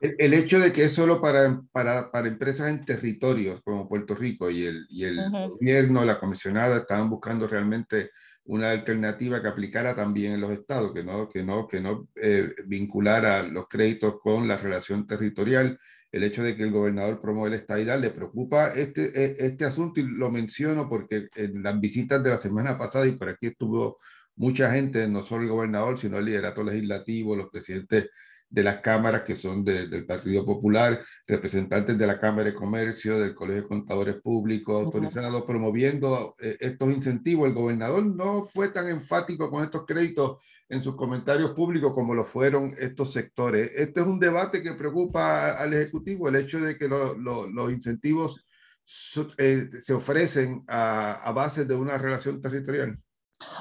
El, 0.00 0.34
hecho 0.34 0.58
de 0.58 0.72
que 0.72 0.84
es 0.84 0.92
solo 0.92 1.20
para, 1.20 1.62
para, 1.72 2.10
para, 2.10 2.28
empresas 2.28 2.68
en 2.68 2.84
territorios 2.84 3.60
como 3.62 3.88
Puerto 3.88 4.14
Rico 4.14 4.50
y 4.50 4.64
el, 4.64 4.86
y 4.90 5.04
el 5.04 5.18
gobierno, 5.30 6.04
la 6.04 6.18
comisionada, 6.18 6.78
estaban 6.78 7.08
buscando 7.08 7.46
realmente 7.48 8.10
una 8.46 8.70
alternativa 8.70 9.40
que 9.40 9.48
aplicara 9.48 9.94
también 9.94 10.32
en 10.32 10.40
los 10.40 10.52
estados, 10.52 10.92
que 10.92 11.02
no, 11.02 11.28
que 11.28 11.42
no, 11.42 11.66
que 11.66 11.80
no 11.80 12.08
eh, 12.16 12.54
vinculara 12.66 13.42
los 13.42 13.68
créditos 13.68 14.16
con 14.20 14.46
la 14.46 14.56
relación 14.56 15.06
territorial. 15.06 15.78
El 16.12 16.22
hecho 16.22 16.42
de 16.42 16.54
que 16.54 16.62
el 16.62 16.70
gobernador 16.70 17.20
promueve 17.20 17.56
la 17.56 17.62
estadidad 17.62 17.98
le 17.98 18.10
preocupa 18.10 18.68
este, 18.74 19.06
e, 19.14 19.36
este 19.46 19.64
asunto 19.64 20.00
y 20.00 20.04
lo 20.04 20.30
menciono 20.30 20.88
porque 20.88 21.28
en 21.34 21.62
las 21.62 21.80
visitas 21.80 22.22
de 22.22 22.30
la 22.30 22.38
semana 22.38 22.78
pasada 22.78 23.06
y 23.06 23.12
por 23.12 23.30
aquí 23.30 23.48
estuvo 23.48 23.96
mucha 24.36 24.70
gente, 24.72 25.08
no 25.08 25.22
solo 25.22 25.44
el 25.44 25.48
gobernador, 25.48 25.98
sino 25.98 26.18
el 26.18 26.26
liderato 26.26 26.62
legislativo, 26.62 27.36
los 27.36 27.50
presidentes 27.50 28.10
de 28.54 28.62
las 28.62 28.80
cámaras 28.80 29.22
que 29.22 29.34
son 29.34 29.64
del 29.64 30.06
Partido 30.06 30.46
Popular, 30.46 31.00
representantes 31.26 31.98
de 31.98 32.06
la 32.06 32.20
Cámara 32.20 32.44
de 32.44 32.54
Comercio, 32.54 33.18
del 33.18 33.34
Colegio 33.34 33.62
de 33.62 33.68
Contadores 33.68 34.16
Públicos, 34.22 34.80
autorizados, 34.80 35.42
promoviendo 35.42 36.36
eh, 36.40 36.56
estos 36.60 36.88
incentivos. 36.90 37.48
El 37.48 37.54
gobernador 37.54 38.06
no 38.06 38.42
fue 38.42 38.68
tan 38.68 38.88
enfático 38.88 39.50
con 39.50 39.64
estos 39.64 39.84
créditos 39.84 40.38
en 40.68 40.84
sus 40.84 40.94
comentarios 40.94 41.50
públicos 41.50 41.92
como 41.94 42.14
lo 42.14 42.24
fueron 42.24 42.72
estos 42.78 43.12
sectores. 43.12 43.72
Este 43.74 44.00
es 44.00 44.06
un 44.06 44.20
debate 44.20 44.62
que 44.62 44.74
preocupa 44.74 45.58
al 45.58 45.74
Ejecutivo, 45.74 46.28
el 46.28 46.36
hecho 46.36 46.60
de 46.60 46.78
que 46.78 46.86
los 46.86 47.72
incentivos 47.72 48.44
eh, 49.36 49.68
se 49.68 49.94
ofrecen 49.94 50.62
a, 50.68 51.14
a 51.14 51.32
base 51.32 51.64
de 51.64 51.74
una 51.74 51.98
relación 51.98 52.40
territorial. 52.40 52.94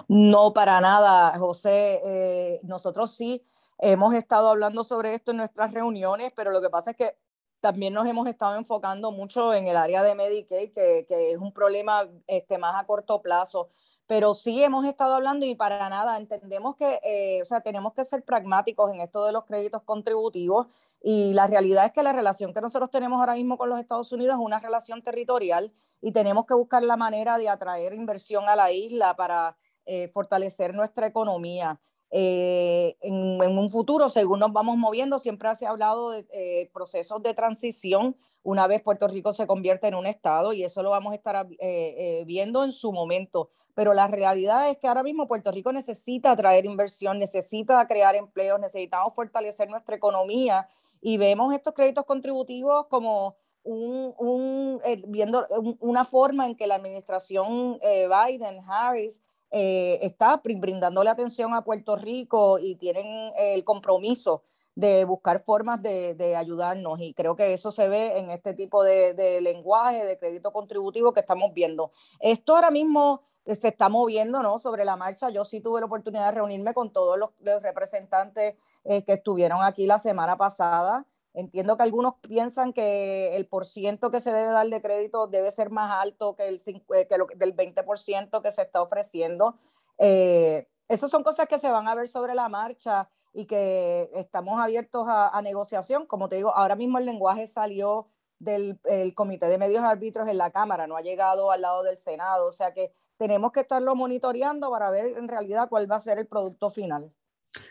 No, 0.08 0.54
para 0.54 0.80
nada, 0.80 1.36
José. 1.40 2.00
Eh, 2.06 2.60
nosotros 2.62 3.16
sí 3.16 3.44
Hemos 3.86 4.14
estado 4.14 4.50
hablando 4.50 4.86
sobre 4.86 5.14
esto 5.14 5.32
en 5.32 5.38
nuestras 5.38 5.74
reuniones, 5.74 6.32
pero 6.34 6.52
lo 6.52 6.62
que 6.62 6.70
pasa 6.70 6.92
es 6.92 6.96
que 6.96 7.18
también 7.60 7.94
nos 7.94 8.08
hemos 8.08 8.30
estado 8.30 8.56
enfocando 8.56 9.12
mucho 9.12 9.54
en 9.54 9.68
el 9.68 9.76
área 9.76 10.02
de 10.04 10.16
Medicaid, 10.16 10.72
que, 10.72 11.06
que 11.06 11.32
es 11.32 11.38
un 11.38 11.52
problema 11.52 12.08
este, 12.28 12.58
más 12.58 12.82
a 12.82 12.86
corto 12.86 13.22
plazo. 13.22 13.68
Pero 14.08 14.36
sí 14.36 14.64
hemos 14.64 14.86
estado 14.86 15.16
hablando 15.16 15.46
y 15.46 15.56
para 15.56 15.90
nada 15.90 16.18
entendemos 16.18 16.78
que, 16.78 17.02
eh, 17.04 17.42
o 17.42 17.46
sea, 17.46 17.60
tenemos 17.60 17.92
que 17.92 18.06
ser 18.06 18.24
pragmáticos 18.24 18.90
en 18.94 19.02
esto 19.02 19.26
de 19.26 19.34
los 19.34 19.44
créditos 19.44 19.84
contributivos 19.84 20.68
y 21.02 21.34
la 21.34 21.48
realidad 21.48 21.88
es 21.88 21.92
que 21.92 22.04
la 22.04 22.14
relación 22.14 22.54
que 22.54 22.62
nosotros 22.62 22.90
tenemos 22.90 23.20
ahora 23.20 23.36
mismo 23.36 23.58
con 23.58 23.68
los 23.68 23.82
Estados 23.82 24.14
Unidos 24.14 24.36
es 24.36 24.46
una 24.46 24.60
relación 24.60 25.02
territorial 25.02 25.74
y 26.00 26.14
tenemos 26.14 26.46
que 26.46 26.54
buscar 26.54 26.84
la 26.84 26.96
manera 26.96 27.38
de 27.38 27.50
atraer 27.50 27.94
inversión 27.94 28.48
a 28.48 28.56
la 28.56 28.72
isla 28.72 29.18
para 29.18 29.58
eh, 29.86 30.08
fortalecer 30.08 30.74
nuestra 30.74 31.06
economía. 31.06 31.82
Eh, 32.16 32.96
en, 33.02 33.58
un 33.58 33.72
futuro, 33.72 34.08
según 34.08 34.40
nos 34.40 34.54
vamos 34.54 34.78
moviendo, 34.78 35.18
siempre 35.18 35.54
se 35.56 35.66
ha 35.66 35.72
hablado 35.72 36.12
de 36.12 36.28
eh, 36.32 36.70
procesos 36.72 37.24
de 37.24 37.34
transición 37.34 38.16
una 38.44 38.68
vez 38.68 38.84
Puerto 38.84 39.08
Rico 39.08 39.34
se 39.34 39.48
convierte 39.48 39.88
en 39.88 39.96
un 39.96 40.06
estado 40.06 40.54
y 40.54 40.64
eso 40.64 40.84
lo 40.84 40.92
vamos 40.92 41.14
a 41.14 41.16
estar 41.16 41.48
eh, 41.58 42.24
viendo 42.28 42.64
en 42.64 42.72
su 42.72 42.92
momento. 42.92 43.50
Pero 43.74 43.96
la 43.96 44.06
realidad 44.08 44.70
es 44.70 44.78
que 44.78 44.88
ahora 44.88 45.02
mismo 45.02 45.28
Puerto 45.28 45.52
Rico 45.52 45.74
necesita 45.74 46.30
atraer 46.30 46.66
inversión, 46.66 47.18
necesita 47.18 47.88
crear 47.88 48.16
empleos, 48.16 48.60
necesitamos 48.60 49.16
fortalecer 49.16 49.68
nuestra 49.68 49.96
economía 49.96 50.68
y 51.02 51.18
vemos 51.18 51.56
estos 51.56 51.74
créditos 51.74 52.06
contributivos 52.06 52.86
como 52.90 53.38
un, 53.64 54.14
un 54.20 54.80
viendo 55.08 55.48
una 55.80 56.06
forma 56.06 56.46
en 56.46 56.56
que 56.56 56.68
la 56.68 56.76
administración 56.76 57.80
Biden, 57.82 58.62
Harris, 58.68 59.24
eh, 59.56 60.00
está 60.02 60.42
brindándole 60.44 61.12
atención 61.12 61.54
a 61.54 61.64
Puerto 61.64 61.96
Rico 61.96 62.58
y 62.58 62.76
tienen 62.76 63.32
el 63.38 63.64
compromiso 63.64 64.42
de 64.74 65.06
buscar 65.06 65.44
formas 65.44 65.80
de, 65.84 66.36
ayudarnos 66.36 67.00
y 67.00 67.14
creo 67.14 67.36
que 67.36 67.54
eso 67.54 67.72
se 67.72 67.88
ve 67.88 68.18
en 68.18 68.32
este 68.32 68.56
tipo 68.56 68.84
de, 68.84 69.14
de, 69.14 69.42
lenguaje, 69.42 70.04
de 70.04 70.18
crédito 70.18 70.52
contributivo 70.52 71.14
que 71.14 71.20
estamos 71.20 71.54
viendo. 71.54 71.92
Esto 72.20 72.56
ahora 72.56 72.72
mismo 72.72 73.22
se 73.46 73.68
está 73.68 73.90
moviendo 73.90 74.42
¿no? 74.42 74.58
sobre 74.58 74.86
la 74.86 74.96
marcha. 74.96 75.30
Yo 75.30 75.46
sí 75.46 75.60
tuve 75.60 75.82
la 75.82 75.86
oportunidad 75.86 76.26
de 76.26 76.40
reunirme 76.40 76.74
con 76.74 76.92
todos 76.92 77.20
los, 77.20 77.30
representantes 77.62 78.56
eh, 78.84 79.04
que 79.04 79.14
estuvieron 79.14 79.62
aquí 79.62 79.86
la 79.86 80.00
semana 80.00 80.38
pasada. 80.38 81.06
Entiendo 81.34 81.76
que 81.78 81.84
algunos 81.84 82.16
piensan 82.22 82.74
que 82.74 83.36
el 83.36 83.48
porciento 83.48 84.12
que 84.12 84.20
se 84.20 84.32
debe 84.32 84.50
dar 84.50 84.68
de 84.68 84.82
crédito 84.82 85.26
debe 85.26 85.52
ser 85.52 85.72
más 85.72 85.92
alto 86.00 86.36
que 86.36 86.48
el 86.48 86.62
eh, 86.68 87.08
que 87.08 87.18
lo, 87.18 87.28
del 87.36 87.56
20% 87.56 88.42
que 88.42 88.52
se 88.52 88.62
está 88.62 88.84
ofreciendo. 88.84 89.58
Eh, 89.98 90.68
esas 90.88 91.10
son 91.10 91.24
cosas 91.24 91.48
que 91.48 91.58
se 91.58 91.72
van 91.72 91.88
a 91.88 91.96
ver 91.96 92.08
sobre 92.08 92.36
la 92.36 92.50
marcha 92.50 93.10
y 93.34 93.46
que 93.46 94.12
estamos 94.14 94.60
abiertos 94.60 95.06
a, 95.08 95.42
negociación. 95.42 96.06
Como 96.06 96.30
te 96.30 96.36
digo, 96.36 96.56
ahora 96.56 96.76
mismo 96.76 97.00
el 97.00 97.06
lenguaje 97.06 97.48
salió 97.48 98.10
del 98.38 98.80
Comité 99.16 99.48
de 99.48 99.58
Medios 99.58 99.84
Árbitros 99.84 100.28
en 100.28 100.38
la 100.38 100.52
Cámara, 100.52 100.86
no 100.86 100.98
ha 100.98 101.02
llegado 101.02 101.50
al 101.50 101.62
lado 101.62 101.82
del 101.82 101.98
Senado, 101.98 102.48
o 102.48 102.52
sea 102.52 102.74
que 102.74 102.92
tenemos 103.18 103.54
que 103.54 103.62
estarlo 103.62 103.96
monitoreando 103.96 104.70
para 104.70 104.92
ver 104.92 105.18
en 105.18 105.30
realidad 105.30 105.70
cuál 105.70 105.90
va 105.90 105.96
a 105.96 106.02
ser 106.02 106.20
el 106.20 106.28
producto 106.28 106.70
final. 106.70 107.12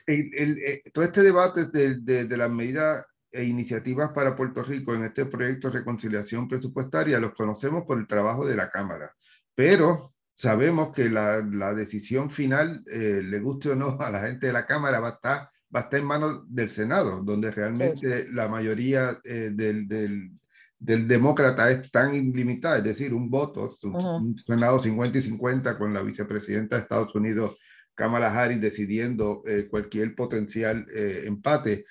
Eh, 0.07 0.81
todo 0.93 1.05
este 1.05 1.23
debate 1.23 1.67
de, 1.67 2.01
de, 2.01 2.25
de 2.25 2.37
las 2.37 2.51
medidas 2.51 3.05
e 3.33 3.45
iniciativas 3.45 4.11
para 4.13 4.37
Puerto 4.37 4.63
Rico 4.63 4.95
en 4.95 5.05
este 5.05 5.27
proyecto 5.27 5.71
de 5.71 5.79
reconciliación 5.79 6.47
presupuestaria. 6.47 7.19
Los 7.19 7.35
conocemos 7.35 7.85
por 7.85 7.99
el 7.99 8.07
trabajo 8.07 8.47
de 8.47 8.57
la 8.57 8.71
Cámara, 8.71 9.15
pero 9.55 10.13
sabemos 10.35 10.93
que 10.93 11.09
la, 11.09 11.41
la 11.53 11.73
decisión 11.73 12.29
final, 12.29 12.83
eh, 12.93 13.23
le 13.23 13.39
guste 13.39 13.71
o 13.71 13.77
no 13.77 13.97
a 14.01 14.11
la 14.11 14.27
gente 14.27 14.49
de 14.49 14.53
la 14.53 14.67
Cámara, 14.67 14.99
va 15.01 15.09
a 15.09 15.13
estar, 15.13 15.49
va 15.75 15.81
a 15.81 15.83
estar 15.85 16.01
en 16.01 16.07
manos 16.07 16.43
del 16.49 16.69
Senado, 16.69 17.23
donde 17.23 17.51
realmente 17.51 18.27
la 18.33 18.49
mayoría 18.49 19.21
eh, 19.25 19.51
del, 19.53 19.87
del, 19.87 20.33
del, 20.79 21.07
demócrata 21.07 21.71
es 21.71 21.91
tan 21.91 22.15
ilimitada, 22.15 22.79
es 22.79 22.85
decir, 22.85 23.15
un 23.15 23.31
voto, 23.31 23.71
un, 23.85 24.37
Senado 24.39 24.81
50 24.81 25.19
y 25.19 25.23
50 25.23 25.79
con 25.79 25.95
la 25.95 26.03
vicepresidenta 26.03 26.77
de 26.77 26.83
Estados 26.83 27.15
Unidos, 27.15 27.57
Kamala 27.95 28.33
Harris, 28.33 28.61
decidiendo 28.61 29.43
eh, 29.47 29.69
cualquier 29.71 30.15
potencial 30.15 30.85
empate 30.93 31.85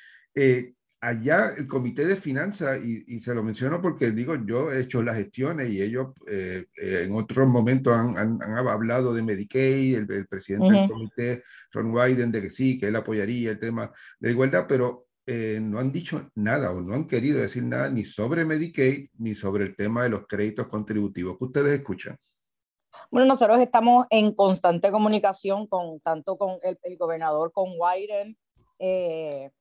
allá 1.01 1.53
el 1.57 1.67
comité 1.67 2.05
de 2.05 2.15
finanzas, 2.15 2.79
y, 2.83 3.19
se 3.19 3.33
lo 3.33 3.43
menciono 3.43 3.81
porque 3.81 4.11
digo, 4.11 4.35
yo 4.45 4.71
he 4.71 4.81
hecho 4.81 5.01
las 5.01 5.17
gestiones 5.17 5.71
y 5.71 5.81
ellos 5.81 6.09
eh, 6.29 6.65
eh, 6.81 7.03
en 7.05 7.15
otros 7.15 7.47
momentos 7.49 7.93
han, 7.93 8.15
han, 8.17 8.41
hablado 8.41 9.13
de 9.13 9.23
Medicaid, 9.23 9.95
el, 9.95 10.27
presidente 10.27 10.71
del 10.71 10.89
comité, 10.89 11.43
Ron 11.71 11.91
Wyden, 11.91 12.31
de 12.31 12.41
que 12.43 12.49
sí, 12.51 12.79
que 12.79 12.87
él 12.87 12.95
apoyaría 12.95 13.49
el 13.49 13.59
tema 13.59 13.91
de 14.19 14.31
igualdad, 14.31 14.65
pero 14.69 15.07
eh, 15.25 15.59
no 15.59 15.79
han 15.79 15.91
dicho 15.91 16.29
nada 16.35 16.71
o 16.71 16.81
no 16.81 16.93
han 16.93 17.07
querido 17.07 17.39
decir 17.39 17.63
nada 17.63 17.89
ni 17.89 18.05
sobre 18.05 18.45
Medicaid 18.45 19.09
ni 19.17 19.33
sobre 19.33 19.65
el 19.65 19.75
tema 19.75 20.03
de 20.03 20.09
los 20.09 20.27
créditos 20.27 20.67
contributivos. 20.67 21.37
¿Qué 21.37 21.45
ustedes 21.45 21.73
escuchan? 21.73 22.15
Bueno, 23.09 23.27
nosotros 23.27 23.59
estamos 23.59 24.05
en 24.11 24.35
constante 24.35 24.91
comunicación 24.91 25.65
con 25.65 25.99
tanto 26.01 26.37
con 26.37 26.57
el, 26.61 26.77
el 26.83 26.97
gobernador, 26.97 27.51
con 27.51 27.69
Wyden, 27.77 28.37
eh, 28.77 29.51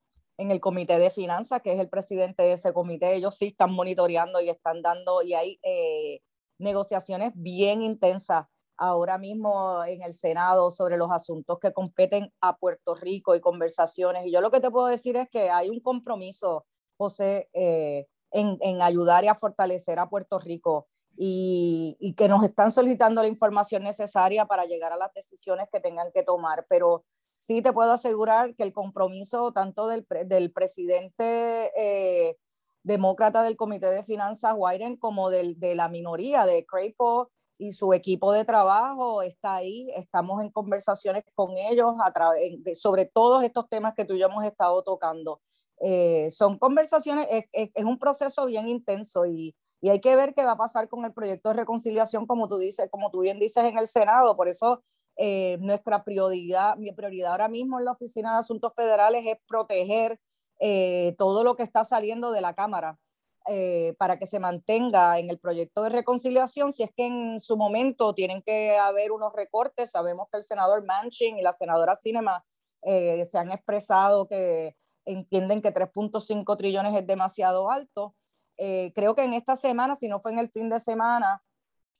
en 0.40 0.50
el 0.50 0.58
comité 0.58 0.98
de 0.98 1.10
finanzas, 1.10 1.60
que 1.60 1.74
es 1.74 1.78
el 1.78 1.90
presidente 1.90 2.42
de 2.42 2.54
ese 2.54 2.72
comité, 2.72 3.14
ellos 3.14 3.36
sí 3.36 3.48
están 3.48 3.72
monitoreando 3.72 4.40
y 4.40 4.48
están 4.48 4.80
dando, 4.80 5.22
y 5.22 5.34
hay 5.34 5.60
eh, 5.62 6.20
negociaciones 6.58 7.32
bien 7.34 7.82
intensas 7.82 8.46
ahora 8.78 9.18
mismo 9.18 9.84
en 9.84 10.00
el 10.00 10.14
Senado 10.14 10.70
sobre 10.70 10.96
los 10.96 11.10
asuntos 11.10 11.58
que 11.60 11.74
competen 11.74 12.32
a 12.40 12.56
Puerto 12.56 12.94
Rico 12.94 13.34
y 13.34 13.40
conversaciones. 13.40 14.24
Y 14.26 14.32
yo 14.32 14.40
lo 14.40 14.50
que 14.50 14.60
te 14.60 14.70
puedo 14.70 14.86
decir 14.86 15.14
es 15.16 15.28
que 15.28 15.50
hay 15.50 15.68
un 15.68 15.80
compromiso, 15.80 16.64
José, 16.96 17.50
eh, 17.52 18.06
en, 18.30 18.56
en, 18.62 18.80
ayudar 18.80 19.24
y 19.24 19.28
a 19.28 19.34
fortalecer 19.34 19.98
a 19.98 20.08
Puerto 20.08 20.38
Rico 20.38 20.88
y, 21.18 21.98
y, 22.00 22.14
que 22.14 22.28
nos 22.28 22.42
están 22.44 22.70
solicitando 22.70 23.20
la 23.20 23.28
información 23.28 23.82
necesaria 23.82 24.46
para 24.46 24.64
llegar 24.64 24.94
a 24.94 24.96
las 24.96 25.12
decisiones 25.12 25.68
que 25.70 25.80
tengan 25.80 26.10
que 26.14 26.22
tomar. 26.22 26.64
Pero 26.70 27.04
sí 27.40 27.62
te 27.62 27.72
puedo 27.72 27.90
asegurar 27.90 28.54
que 28.54 28.62
el 28.62 28.72
compromiso 28.72 29.52
tanto 29.52 29.88
del, 29.88 30.06
del 30.26 30.52
presidente 30.52 31.72
eh, 31.74 32.36
demócrata 32.82 33.42
del 33.42 33.56
Comité 33.56 33.90
de 33.90 34.04
Finanzas, 34.04 34.54
Wyden, 34.56 34.96
como 34.96 35.30
del, 35.30 35.58
de 35.58 35.74
la 35.74 35.88
minoría 35.88 36.44
de 36.44 36.66
Crapo 36.66 37.30
y 37.56 37.72
su 37.72 37.94
equipo 37.94 38.32
de 38.32 38.44
trabajo 38.44 39.22
está 39.22 39.56
ahí. 39.56 39.90
Estamos 39.96 40.42
en 40.42 40.50
conversaciones 40.50 41.24
con 41.34 41.56
ellos 41.56 41.94
a 42.04 42.12
de, 42.34 42.74
sobre 42.74 43.06
todos 43.06 43.42
estos 43.42 43.68
temas 43.70 43.94
que 43.94 44.04
tú 44.04 44.14
y 44.14 44.20
yo 44.20 44.26
hemos 44.26 44.44
estado 44.44 44.82
tocando. 44.82 45.40
Eh, 45.80 46.30
son 46.30 46.58
conversaciones, 46.58 47.26
es, 47.30 47.44
es, 47.52 47.70
es, 47.72 47.84
un 47.84 47.98
proceso 47.98 48.44
bien 48.44 48.68
intenso 48.68 49.24
y, 49.24 49.56
y 49.80 49.88
hay 49.88 50.00
que 50.02 50.14
ver 50.14 50.34
qué 50.34 50.44
va 50.44 50.52
a 50.52 50.58
pasar 50.58 50.88
con 50.88 51.06
el 51.06 51.14
proyecto 51.14 51.48
de 51.48 51.56
reconciliación, 51.56 52.26
como 52.26 52.48
tú 52.48 52.58
dices, 52.58 52.90
como 52.90 53.10
tú 53.10 53.20
bien 53.20 53.38
dices 53.38 53.64
en 53.64 53.78
el 53.78 53.88
Senado. 53.88 54.36
Por 54.36 54.48
eso 54.48 54.82
eh, 55.22 55.58
nuestra 55.60 56.02
prioridad, 56.02 56.78
mi 56.78 56.92
prioridad 56.92 57.32
ahora 57.32 57.50
mismo 57.50 57.78
en 57.78 57.84
la 57.84 57.92
Oficina 57.92 58.32
de 58.32 58.38
Asuntos 58.38 58.72
Federales 58.74 59.22
es 59.26 59.36
proteger 59.46 60.18
eh, 60.60 61.14
todo 61.18 61.44
lo 61.44 61.56
que 61.56 61.62
está 61.62 61.84
saliendo 61.84 62.32
de 62.32 62.40
la 62.40 62.54
Cámara 62.54 62.98
eh, 63.46 63.94
para 63.98 64.18
que 64.18 64.24
se 64.24 64.40
mantenga 64.40 65.18
en 65.18 65.28
el 65.28 65.38
proyecto 65.38 65.82
de 65.82 65.90
reconciliación. 65.90 66.72
Si 66.72 66.84
es 66.84 66.90
que 66.96 67.04
en 67.04 67.38
su 67.38 67.58
momento 67.58 68.14
tienen 68.14 68.40
que 68.40 68.78
haber 68.78 69.12
unos 69.12 69.34
recortes, 69.34 69.90
sabemos 69.90 70.26
que 70.32 70.38
el 70.38 70.42
senador 70.42 70.86
Manchin 70.86 71.36
y 71.36 71.42
la 71.42 71.52
senadora 71.52 71.96
Cinema 71.96 72.42
se 72.82 73.36
han 73.36 73.52
expresado 73.52 74.26
que 74.26 74.74
entienden 75.04 75.60
que 75.60 75.74
3.5 75.74 76.56
trillones 76.56 76.98
es 76.98 77.06
demasiado 77.06 77.70
alto. 77.70 78.14
creo 78.56 79.14
que 79.14 79.24
en 79.24 79.34
esta 79.34 79.54
semana, 79.54 79.94
si 79.96 80.08
no 80.08 80.20
fue 80.20 80.32
en 80.32 80.38
el 80.38 80.48
fin 80.50 80.70
de 80.70 80.80
semana, 80.80 81.42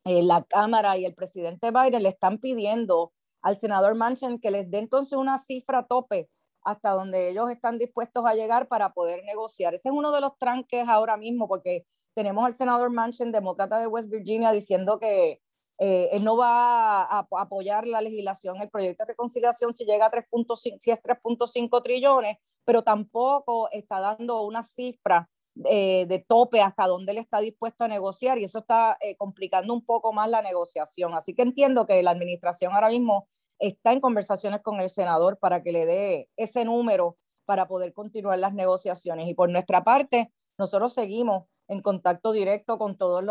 eh, 0.04 0.22
la 0.22 0.42
Cámara 0.44 0.96
y 0.96 1.04
el 1.04 1.14
presidente 1.14 1.70
Biden 1.70 2.02
le 2.02 2.08
están 2.08 2.38
pidiendo 2.38 3.12
al 3.42 3.58
senador 3.58 3.94
Manchin 3.94 4.40
que 4.40 4.50
les 4.50 4.70
dé 4.70 4.78
entonces 4.78 5.18
una 5.18 5.38
cifra 5.38 5.86
tope 5.86 6.28
hasta 6.62 6.90
donde 6.90 7.28
ellos 7.30 7.50
están 7.50 7.78
dispuestos 7.78 8.24
a 8.26 8.34
llegar 8.34 8.68
para 8.68 8.92
poder 8.92 9.24
negociar. 9.24 9.74
Ese 9.74 9.88
es 9.88 9.94
uno 9.94 10.12
de 10.12 10.20
los 10.20 10.36
tranques 10.38 10.86
ahora 10.88 11.16
mismo, 11.16 11.48
porque 11.48 11.86
tenemos 12.14 12.44
al 12.44 12.54
senador 12.54 12.90
Manchin, 12.90 13.32
demócrata 13.32 13.78
de 13.80 13.86
West 13.86 14.10
Virginia, 14.10 14.52
diciendo 14.52 14.98
que 14.98 15.40
eh, 15.78 16.10
él 16.12 16.24
no 16.24 16.36
va 16.36 17.02
a, 17.02 17.26
apoyar 17.38 17.86
la 17.86 18.02
legislación, 18.02 18.60
el 18.60 18.68
proyecto 18.68 19.04
de 19.04 19.12
reconciliación 19.12 19.72
si 19.72 19.86
llega 19.86 20.06
a 20.06 20.10
3.5, 20.10 20.78
si 20.78 20.90
es 20.90 21.02
3.5 21.02 21.82
trillones, 21.82 22.36
pero 22.64 22.82
tampoco 22.82 23.70
está 23.70 24.00
dando 24.00 24.42
una 24.42 24.62
cifra 24.62 25.30
eh, 25.64 26.06
de 26.06 26.18
tope 26.18 26.60
hasta 26.60 26.86
dónde 26.86 27.12
él 27.12 27.18
está 27.18 27.40
dispuesto 27.40 27.84
a 27.84 27.88
negociar 27.88 28.38
y 28.38 28.44
eso 28.44 28.60
está 28.60 28.96
eh, 29.00 29.16
complicando 29.16 29.74
un 29.74 29.84
poco 29.84 30.12
más 30.12 30.28
la 30.28 30.42
negociación. 30.42 31.14
Así 31.14 31.34
que 31.34 31.42
entiendo 31.42 31.86
que 31.86 32.02
la 32.02 32.10
administración 32.12 32.72
ahora 32.72 32.88
mismo 32.88 33.28
está 33.58 33.92
en 33.92 34.00
conversaciones 34.00 34.62
con 34.62 34.80
el 34.80 34.90
senador 34.90 35.38
para 35.38 35.62
que 35.62 35.72
le 35.72 35.86
dé 35.86 36.28
ese 36.36 36.64
número 36.64 37.16
para 37.44 37.68
poder 37.68 37.92
continuar 37.92 38.38
las 38.38 38.54
negociaciones. 38.54 39.28
Y 39.28 39.34
por 39.34 39.50
nuestra 39.50 39.84
parte, 39.84 40.32
nosotros 40.58 40.92
seguimos 40.92 41.44
en 41.68 41.82
contacto 41.82 42.32
directo 42.32 42.78
con 42.78 42.96
todas 42.96 43.24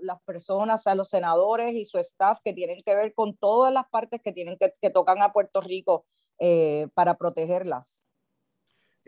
las 0.00 0.22
personas, 0.24 0.80
o 0.80 0.82
sea, 0.82 0.94
los 0.94 1.08
senadores 1.08 1.74
y 1.74 1.84
su 1.84 1.98
staff 1.98 2.40
que 2.44 2.52
tienen 2.52 2.82
que 2.84 2.94
ver 2.94 3.14
con 3.14 3.36
todas 3.36 3.72
las 3.72 3.88
partes 3.88 4.20
que, 4.22 4.32
tienen 4.32 4.56
que, 4.58 4.72
que 4.80 4.90
tocan 4.90 5.22
a 5.22 5.32
Puerto 5.32 5.60
Rico 5.60 6.06
eh, 6.38 6.88
para 6.94 7.16
protegerlas. 7.16 8.05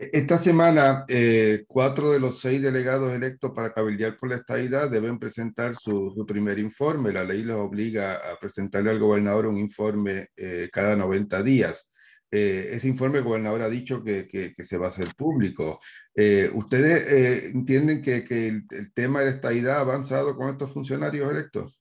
Esta 0.01 0.37
semana, 0.37 1.03
eh, 1.09 1.65
cuatro 1.67 2.09
de 2.09 2.21
los 2.21 2.39
seis 2.39 2.61
delegados 2.61 3.13
electos 3.13 3.51
para 3.53 3.73
cabildear 3.73 4.15
por 4.15 4.29
la 4.29 4.37
estadidad 4.37 4.89
deben 4.89 5.19
presentar 5.19 5.75
su, 5.75 6.13
su 6.15 6.25
primer 6.25 6.57
informe. 6.57 7.11
La 7.11 7.25
ley 7.25 7.43
los 7.43 7.57
obliga 7.57 8.15
a 8.15 8.39
presentarle 8.39 8.91
al 8.91 8.99
gobernador 8.99 9.47
un 9.47 9.57
informe 9.57 10.29
eh, 10.37 10.69
cada 10.71 10.95
90 10.95 11.43
días. 11.43 11.89
Eh, 12.31 12.69
ese 12.71 12.87
informe 12.87 13.17
el 13.17 13.25
gobernador 13.25 13.61
ha 13.61 13.69
dicho 13.69 14.01
que, 14.01 14.25
que, 14.25 14.53
que 14.53 14.63
se 14.63 14.77
va 14.77 14.85
a 14.85 14.89
hacer 14.89 15.13
público. 15.15 15.81
Eh, 16.15 16.49
¿Ustedes 16.53 17.11
eh, 17.11 17.51
entienden 17.53 18.01
que, 18.01 18.23
que 18.23 18.47
el, 18.47 18.63
el, 18.69 18.93
tema 18.93 19.19
de 19.19 19.25
la 19.25 19.31
estadidad 19.31 19.79
ha 19.79 19.81
avanzado 19.81 20.37
con 20.37 20.49
estos 20.49 20.71
funcionarios 20.71 21.29
electos? 21.29 21.77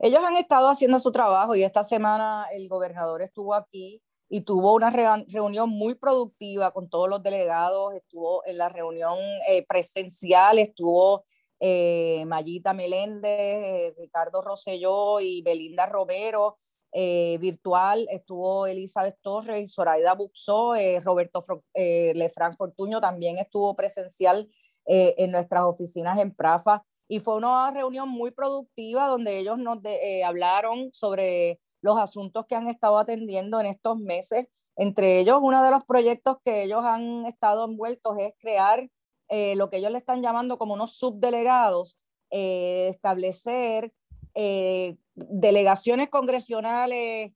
Ellos 0.00 0.24
han 0.24 0.34
estado 0.34 0.70
haciendo 0.70 0.98
su 0.98 1.12
trabajo 1.12 1.54
y 1.54 1.62
esta 1.62 1.84
semana 1.84 2.46
el 2.52 2.68
gobernador 2.68 3.22
estuvo 3.22 3.54
aquí 3.54 4.02
y 4.34 4.40
tuvo 4.40 4.74
una 4.74 4.90
reunión 4.90 5.70
muy 5.70 5.94
productiva 5.94 6.72
con 6.72 6.90
todos 6.90 7.08
los 7.08 7.22
delegados, 7.22 7.94
estuvo 7.94 8.44
en 8.44 8.58
la 8.58 8.68
reunión 8.68 9.16
eh, 9.48 9.64
presencial, 9.64 10.58
estuvo 10.58 11.24
eh, 11.60 12.24
Mayita 12.26 12.74
Meléndez, 12.74 13.30
eh, 13.30 13.94
Ricardo 13.96 14.42
Rosselló 14.42 15.20
y 15.20 15.40
Belinda 15.42 15.86
Romero, 15.86 16.58
eh, 16.90 17.38
virtual, 17.40 18.08
estuvo 18.10 18.66
Elizabeth 18.66 19.18
Torres 19.22 19.72
Zoraida 19.72 20.14
Buxó, 20.14 20.74
eh, 20.74 20.98
Roberto 20.98 21.40
Lefran 21.72 22.56
Fortuño 22.56 23.00
también 23.00 23.38
estuvo 23.38 23.76
presencial 23.76 24.50
en 24.84 25.30
nuestras 25.30 25.62
oficinas 25.62 26.18
en 26.18 26.34
Prafa. 26.34 26.82
Y 27.06 27.20
fue 27.20 27.36
una 27.36 27.70
reunión 27.70 28.08
muy 28.08 28.32
productiva 28.32 29.06
donde 29.06 29.38
ellos 29.38 29.58
nos 29.58 29.78
hablaron 30.24 30.92
sobre 30.92 31.60
los 31.84 31.98
asuntos 31.98 32.46
que 32.46 32.54
han 32.54 32.66
estado 32.66 32.96
atendiendo 32.96 33.60
en 33.60 33.66
estos 33.66 33.98
meses. 33.98 34.46
Entre 34.74 35.20
ellos, 35.20 35.38
uno 35.42 35.62
de 35.62 35.70
los 35.70 35.84
proyectos 35.84 36.38
que 36.42 36.62
ellos 36.62 36.82
han 36.82 37.26
estado 37.26 37.66
envueltos 37.66 38.16
es 38.18 38.32
crear 38.38 38.88
eh, 39.28 39.54
lo 39.56 39.68
que 39.68 39.76
ellos 39.76 39.92
le 39.92 39.98
están 39.98 40.22
llamando 40.22 40.56
como 40.56 40.72
unos 40.72 40.96
subdelegados, 40.96 41.98
eh, 42.30 42.88
establecer 42.88 43.92
eh, 44.34 44.96
delegaciones 45.14 46.08
congresionales 46.08 47.32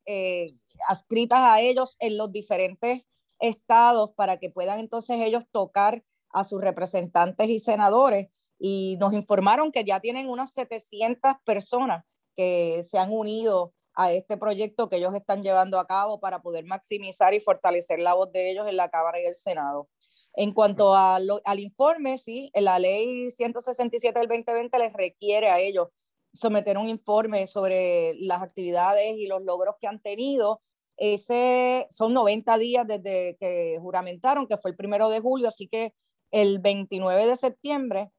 adscritas 0.88 1.40
a 1.42 1.60
ellos 1.60 1.96
en 2.00 2.16
los 2.16 2.32
diferentes 2.32 3.02
estados 3.40 4.12
para 4.16 4.38
que 4.38 4.48
puedan 4.48 4.78
entonces 4.78 5.18
ellos 5.20 5.44
tocar 5.52 6.02
a 6.30 6.42
sus 6.42 6.60
representantes 6.62 7.50
y 7.50 7.58
senadores. 7.58 8.30
Y 8.58 8.96
nos 8.98 9.12
informaron 9.12 9.72
que 9.72 9.84
ya 9.84 10.00
tienen 10.00 10.30
unas 10.30 10.52
700 10.54 11.34
personas 11.44 12.04
que 12.34 12.82
se 12.82 12.96
han 12.96 13.12
unido 13.12 13.74
a 13.98 14.12
este 14.12 14.36
proyecto 14.36 14.88
que 14.88 14.96
ellos 14.96 15.12
están 15.12 15.42
llevando 15.42 15.80
a 15.80 15.86
cabo 15.86 16.20
para 16.20 16.40
poder 16.40 16.64
maximizar 16.64 17.34
y 17.34 17.40
fortalecer 17.40 17.98
la 17.98 18.14
voz 18.14 18.30
de 18.30 18.52
ellos 18.52 18.68
en 18.68 18.76
la 18.76 18.90
Cámara 18.90 19.20
y 19.20 19.26
el 19.26 19.34
Senado. 19.34 19.88
En 20.34 20.52
cuanto 20.52 20.94
al 20.94 21.58
informe, 21.58 22.16
sí, 22.16 22.48
la 22.54 22.78
ley 22.78 23.28
167 23.32 24.16
del 24.16 24.28
2020 24.28 24.78
les 24.78 24.92
requiere 24.92 25.48
a 25.48 25.58
ellos 25.58 25.88
someter 26.32 26.78
un 26.78 26.88
informe 26.88 27.48
sobre 27.48 28.14
las 28.20 28.40
actividades 28.40 29.16
y 29.16 29.26
los 29.26 29.42
logros 29.42 29.74
que 29.80 29.88
han 29.88 30.00
tenido. 30.00 30.62
Ese 30.96 31.88
son 31.90 32.14
90 32.14 32.56
días 32.58 32.86
desde 32.86 33.36
que 33.40 33.78
juramentaron, 33.80 34.46
que 34.46 34.58
fue 34.58 34.70
el 34.70 34.76
primero 34.76 35.08
de 35.08 35.18
julio, 35.18 35.48
así 35.48 35.66
que 35.66 35.92
el 36.30 36.60
29 36.60 37.26
de 37.26 37.34
septiembre 37.34 38.12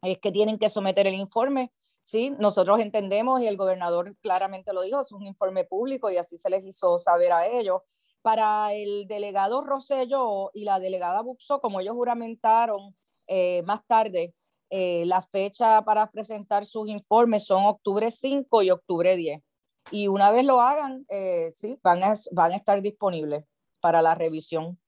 es 0.00 0.18
que 0.18 0.32
tienen 0.32 0.58
que 0.58 0.70
someter 0.70 1.06
el 1.06 1.14
informe. 1.14 1.72
Sí, 2.10 2.30
nosotros 2.40 2.80
entendemos 2.80 3.40
y 3.40 3.46
el 3.46 3.56
gobernador 3.56 4.16
claramente 4.20 4.72
lo 4.72 4.82
dijo, 4.82 5.00
es 5.00 5.12
un 5.12 5.24
informe 5.24 5.62
público 5.62 6.10
y 6.10 6.16
así 6.16 6.38
se 6.38 6.50
les 6.50 6.64
hizo 6.64 6.98
saber 6.98 7.30
a 7.30 7.46
ellos. 7.46 7.82
Para 8.20 8.74
el 8.74 9.06
delegado 9.06 9.62
Rosello 9.62 10.50
y 10.52 10.64
la 10.64 10.80
delegada 10.80 11.22
Buxo, 11.22 11.60
como 11.60 11.78
ellos 11.78 11.94
juramentaron 11.94 12.96
eh, 13.28 13.62
más 13.62 13.86
tarde, 13.86 14.34
eh, 14.70 15.04
la 15.06 15.22
fecha 15.22 15.84
para 15.84 16.10
presentar 16.10 16.66
sus 16.66 16.88
informes 16.88 17.44
son 17.44 17.64
octubre 17.64 18.10
5 18.10 18.62
y 18.64 18.70
octubre 18.72 19.14
10. 19.16 19.40
Y 19.92 20.08
una 20.08 20.32
vez 20.32 20.44
lo 20.44 20.60
hagan, 20.60 21.06
eh, 21.10 21.52
sí, 21.54 21.78
van 21.80 22.02
a, 22.02 22.14
van 22.32 22.50
a 22.50 22.56
estar 22.56 22.82
disponibles 22.82 23.44
para 23.78 24.02
la 24.02 24.16
revisión 24.16 24.80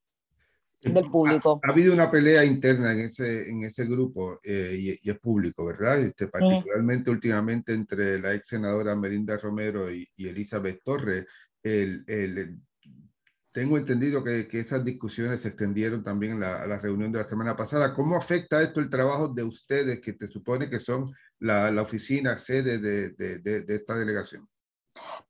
del 0.82 1.10
público. 1.10 1.60
Ha, 1.62 1.70
habido 1.70 1.92
una 1.92 2.10
pelea 2.10 2.44
interna 2.44 2.92
en 2.92 3.00
ese, 3.00 3.48
en 3.48 3.64
ese 3.64 3.84
grupo 3.86 4.40
y, 4.42 4.90
es 5.08 5.18
público, 5.20 5.64
¿verdad? 5.64 6.00
Este, 6.00 6.28
particularmente 6.28 7.10
últimamente 7.10 7.72
entre 7.72 8.18
la 8.18 8.34
ex 8.34 8.48
senadora 8.48 8.96
Melinda 8.96 9.36
Romero 9.38 9.92
y, 9.92 10.08
y 10.16 10.28
Elizabeth 10.28 10.80
Torres. 10.82 11.26
El, 11.62 12.02
el, 12.06 12.58
tengo 13.52 13.76
entendido 13.76 14.24
que, 14.24 14.48
que, 14.48 14.60
esas 14.60 14.82
discusiones 14.84 15.42
se 15.42 15.48
extendieron 15.48 16.02
también 16.02 16.40
la, 16.40 16.62
a 16.62 16.66
la 16.66 16.78
reunión 16.78 17.12
de 17.12 17.18
la 17.18 17.24
semana 17.24 17.54
pasada. 17.54 17.94
¿Cómo 17.94 18.16
afecta 18.16 18.62
esto 18.62 18.80
el 18.80 18.88
trabajo 18.88 19.28
de 19.28 19.44
ustedes, 19.44 20.00
que 20.00 20.14
te 20.14 20.26
supone 20.26 20.70
que 20.70 20.78
son 20.78 21.12
la, 21.38 21.70
la 21.70 21.82
oficina 21.82 22.38
sede 22.38 22.78
de, 22.78 23.10
de, 23.10 23.38
de, 23.38 23.74
esta 23.74 23.94
delegación? 23.94 24.48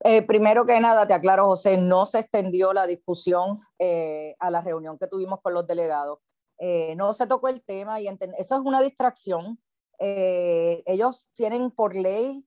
Eh, 0.00 0.22
primero 0.22 0.64
que 0.64 0.80
nada, 0.80 1.06
te 1.06 1.14
aclaro, 1.14 1.46
José, 1.46 1.76
no 1.76 2.06
se 2.06 2.20
extendió 2.20 2.72
la 2.72 2.86
discusión 2.86 3.60
eh, 3.78 4.34
a 4.40 4.50
la 4.50 4.60
reunión 4.60 4.98
que 4.98 5.06
tuvimos 5.06 5.40
con 5.40 5.54
los 5.54 5.66
delegados. 5.66 6.18
Eh, 6.58 6.94
no 6.96 7.12
se 7.12 7.26
tocó 7.26 7.48
el 7.48 7.62
tema 7.62 8.00
y 8.00 8.08
eso 8.08 8.54
es 8.56 8.60
una 8.64 8.80
distracción. 8.80 9.58
ellos 9.98 11.28
tienen 11.34 11.70
por 11.70 11.94
ley, 11.94 12.44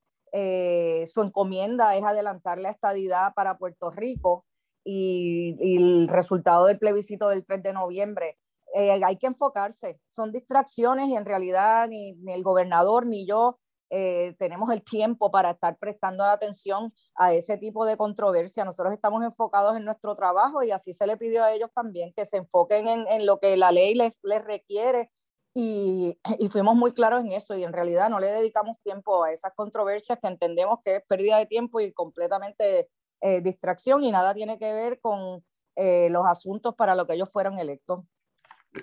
su 1.06 1.22
encomienda 1.22 1.96
es 1.96 2.04
adelantar 2.04 2.58
la 2.58 2.70
estadidad 2.70 3.32
para 3.34 3.56
Puerto 3.56 3.90
Rico 3.90 4.44
y, 4.84 5.56
el 5.76 6.08
resultado 6.08 6.66
del 6.66 6.78
plebiscito 6.78 7.28
del 7.28 7.46
3 7.46 7.62
de 7.62 7.72
noviembre. 7.72 8.38
Hay 8.74 9.16
que 9.16 9.26
enfocarse, 9.26 10.00
son 10.08 10.32
distracciones 10.32 11.08
y 11.08 11.16
en 11.16 11.24
realidad 11.24 11.88
ni 11.88 12.18
el 12.26 12.42
gobernador 12.42 13.06
ni 13.06 13.26
yo 13.26 13.58
eh, 13.90 14.34
tenemos 14.38 14.70
el 14.70 14.82
tiempo 14.82 15.30
para 15.30 15.50
estar 15.50 15.76
prestando 15.78 16.24
atención 16.24 16.92
a 17.14 17.32
ese 17.32 17.56
tipo 17.56 17.86
de 17.86 17.96
controversia. 17.96 18.64
Nosotros 18.64 18.94
estamos 18.94 19.22
enfocados 19.22 19.76
en 19.76 19.84
nuestro 19.84 20.14
trabajo 20.14 20.62
y 20.62 20.70
así 20.70 20.92
se 20.94 21.06
le 21.06 21.16
pidió 21.16 21.44
a 21.44 21.52
ellos 21.52 21.70
también 21.74 22.12
que 22.14 22.26
se 22.26 22.38
enfoquen 22.38 22.88
en, 22.88 23.06
en 23.08 23.26
lo 23.26 23.38
que 23.38 23.56
la 23.56 23.72
ley 23.72 23.94
les, 23.94 24.18
les 24.22 24.44
requiere 24.44 25.10
y, 25.54 26.18
y, 26.38 26.48
fuimos 26.48 26.76
muy 26.76 26.92
claros 26.92 27.24
en 27.24 27.32
eso 27.32 27.56
y 27.56 27.64
en 27.64 27.72
realidad 27.72 28.10
no 28.10 28.20
le 28.20 28.26
dedicamos 28.26 28.78
tiempo 28.82 29.24
a 29.24 29.32
esas 29.32 29.54
controversias 29.54 30.18
que 30.20 30.28
entendemos 30.28 30.80
que 30.84 30.96
es 30.96 31.02
pérdida 31.08 31.38
de 31.38 31.46
tiempo 31.46 31.80
y 31.80 31.92
completamente 31.92 32.90
eh, 33.22 33.40
distracción 33.40 34.04
y 34.04 34.10
nada 34.10 34.34
tiene 34.34 34.58
que 34.58 34.72
ver 34.74 35.00
con 35.00 35.42
eh, 35.76 36.10
los 36.10 36.26
asuntos 36.26 36.74
para 36.74 36.94
los 36.94 37.06
que 37.06 37.14
ellos 37.14 37.30
fueron 37.32 37.58
electos. 37.58 38.02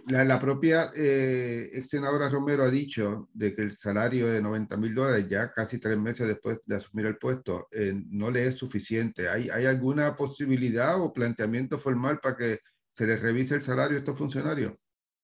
La, 0.06 0.39
propia 0.39 0.91
eh, 0.95 1.69
ex 1.73 1.89
senadora 1.89 2.29
Romero 2.29 2.63
ha 2.63 2.69
dicho 2.69 3.29
de 3.34 3.53
que 3.56 3.62
el 3.62 3.77
salario 3.77 4.27
de 4.27 4.41
90 4.41 4.77
mil 4.77 4.93
dólares 4.93 5.27
ya 5.27 5.51
casi 5.51 5.79
tres 5.79 5.97
meses 5.97 6.27
después 6.27 6.60
de 6.65 6.75
asumir 6.75 7.06
el 7.06 7.17
puesto 7.17 7.67
no 8.10 8.32
le 8.32 8.47
es 8.47 8.58
suficiente. 8.58 9.29
¿Hay, 9.29 9.49
¿Hay 9.49 9.65
alguna 9.65 10.15
posibilidad 10.15 11.01
o 11.01 11.13
planteamiento 11.13 11.77
formal 11.77 12.19
para 12.19 12.38
que 12.38 12.60
se 12.91 13.08
les 13.08 13.21
revise 13.21 13.56
el 13.56 13.62
salario 13.62 13.97
a 13.97 13.99
estos 13.99 14.17
funcionarios? 14.17 14.73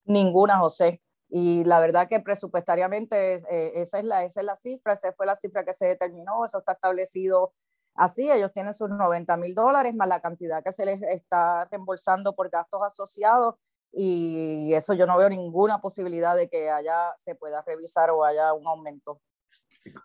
Ninguna, 0.05 0.57
José. 0.57 1.01
Y 1.29 1.63
la 1.63 1.79
verdad 1.79 2.07
que 2.09 2.19
presupuestariamente 2.19 3.35
esa, 3.35 3.99
es 3.99 4.05
la, 4.05 4.23
esa 4.23 4.39
es 4.39 4.45
la 4.45 4.55
cifra, 4.55 4.93
esa 4.93 5.13
fue 5.13 5.25
la 5.25 5.35
cifra 5.35 5.63
que 5.63 5.73
se 5.73 5.85
determinó, 5.85 6.43
eso 6.45 6.59
está 6.59 6.73
establecido 6.73 7.53
Así, 7.99 8.31
ellos 8.31 8.53
tienen 8.53 8.73
sus 8.73 8.89
90 8.89 9.35
mil 9.35 9.53
dólares 9.53 9.93
más 9.93 10.07
la 10.07 10.21
cantidad 10.21 10.63
que 10.63 10.71
se 10.71 10.85
les 10.85 11.01
está 11.01 11.65
reembolsando 11.65 12.33
por 12.33 12.49
gastos 12.49 12.81
asociados 12.81 13.55
y 13.91 14.73
eso 14.73 14.93
yo 14.93 15.05
no 15.05 15.17
veo 15.17 15.29
ninguna 15.29 15.81
posibilidad 15.81 16.35
de 16.35 16.49
que 16.49 16.69
haya, 16.69 17.13
se 17.17 17.35
pueda 17.35 17.61
revisar 17.61 18.09
o 18.11 18.23
haya 18.23 18.53
un 18.53 18.67
aumento. 18.67 19.21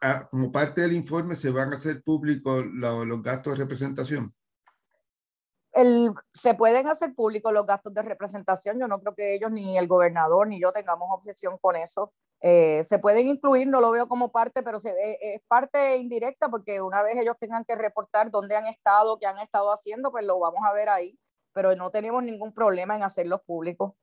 Ah, 0.01 0.27
como 0.31 0.53
parte 0.53 0.83
del 0.83 0.92
informe, 0.92 1.37
¿se 1.37 1.51
van 1.51 1.73
a 1.73 1.77
hacer 1.77 2.03
públicos 2.03 2.64
los 2.64 3.23
gastos 3.23 3.55
de 3.55 3.64
representación? 3.64 4.35
El, 5.73 6.12
se 6.33 6.55
pueden 6.55 6.87
hacer 6.87 7.14
públicos 7.14 7.53
los 7.53 7.66
gastos 7.66 7.92
de 7.92 8.03
representación. 8.03 8.79
Yo 8.79 8.87
no 8.87 9.01
creo 9.01 9.14
que 9.14 9.35
ellos, 9.35 9.51
ni 9.51 9.77
el 9.77 9.88
gobernador, 9.88 10.49
ni 10.49 10.61
yo 10.61 10.73
tengamos 10.73 11.09
objeción 11.11 11.59
con 11.59 11.75
eso. 11.75 12.12
Eh, 12.40 12.85
se 12.85 12.99
pueden 12.99 13.29
incluir, 13.29 13.66
no 13.66 13.81
lo 13.81 13.90
veo 13.90 14.07
como 14.07 14.31
parte, 14.31 14.62
pero 14.62 14.79
se, 14.79 14.90
eh, 14.90 15.18
es 15.20 15.42
parte 15.49 15.97
indirecta 15.97 16.49
porque 16.49 16.81
una 16.81 17.03
vez 17.03 17.16
ellos 17.16 17.37
tengan 17.40 17.64
que 17.64 17.75
reportar 17.75 18.31
dónde 18.31 18.55
han 18.55 18.66
estado, 18.66 19.18
qué 19.18 19.27
han 19.27 19.38
estado 19.38 19.73
haciendo, 19.73 20.12
pues 20.12 20.25
lo 20.25 20.38
vamos 20.38 20.61
a 20.64 20.75
ver 20.75 20.88
ahí, 20.88 21.18
pero 21.54 21.74
no 21.76 21.90
tenemos 21.90 22.22
ningún 22.22 22.52
problema 22.52 22.96
en 22.96 23.02
hacerlos 23.02 23.40
públicos. 23.46 23.94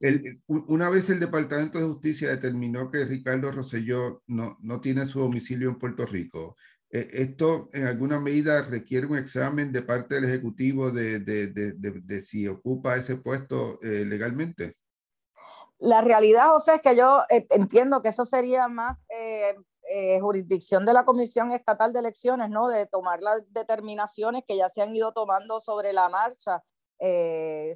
El, 0.00 0.40
una 0.46 0.88
vez 0.88 1.10
el 1.10 1.20
Departamento 1.20 1.78
de 1.78 1.86
Justicia 1.86 2.30
determinó 2.30 2.90
que 2.90 3.04
Ricardo 3.04 3.50
Rosselló 3.50 4.22
no, 4.26 4.56
no 4.60 4.80
tiene 4.80 5.06
su 5.06 5.20
domicilio 5.20 5.68
en 5.68 5.78
Puerto 5.78 6.06
Rico, 6.06 6.56
eh, 6.90 7.06
¿esto 7.10 7.68
en 7.74 7.86
alguna 7.86 8.18
medida 8.18 8.62
requiere 8.62 9.06
un 9.06 9.18
examen 9.18 9.72
de 9.72 9.82
parte 9.82 10.14
del 10.14 10.24
Ejecutivo 10.24 10.90
de, 10.90 11.18
de, 11.18 11.48
de, 11.48 11.74
de 11.74 12.20
si 12.22 12.48
ocupa 12.48 12.96
ese 12.96 13.16
puesto 13.16 13.78
legalmente? 13.82 14.76
La 15.80 16.00
realidad, 16.00 16.48
José, 16.48 16.74
es 16.76 16.82
que 16.82 16.96
yo 16.96 17.22
eh, 17.30 17.46
entiendo 17.50 18.02
que 18.02 18.08
eso 18.08 18.24
sería 18.24 18.66
más 18.68 18.98
eh, 19.08 19.54
eh, 19.90 20.20
jurisdicción 20.20 20.84
de 20.86 20.92
la 20.92 21.04
Comisión 21.04 21.50
Estatal 21.50 21.92
de 21.92 22.00
Elecciones, 22.00 22.50
¿no? 22.50 22.68
De 22.68 22.86
tomar 22.86 23.20
las 23.20 23.42
determinaciones 23.52 24.44
que 24.46 24.56
ya 24.56 24.68
se 24.68 24.82
han 24.82 24.94
ido 24.94 25.12
tomando 25.12 25.60
sobre 25.60 25.92
la 25.92 26.08
marcha, 26.08 26.62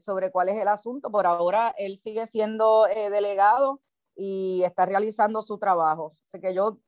sobre 0.01 0.33
cuál 0.33 0.49
es 0.49 0.61
el 0.61 0.69
asunto. 0.69 1.11
Por 1.11 1.27
ahora, 1.27 1.75
él 1.79 1.97
sigue 1.97 2.27
siendo 2.27 2.85
delegado 2.85 3.81
y 4.17 4.63
está 4.65 4.85
realizando 4.85 5.43
su 5.43 5.59
trabajo. 5.59 6.11
Así 6.27 6.41
que 6.41 6.55
yo 6.55 6.79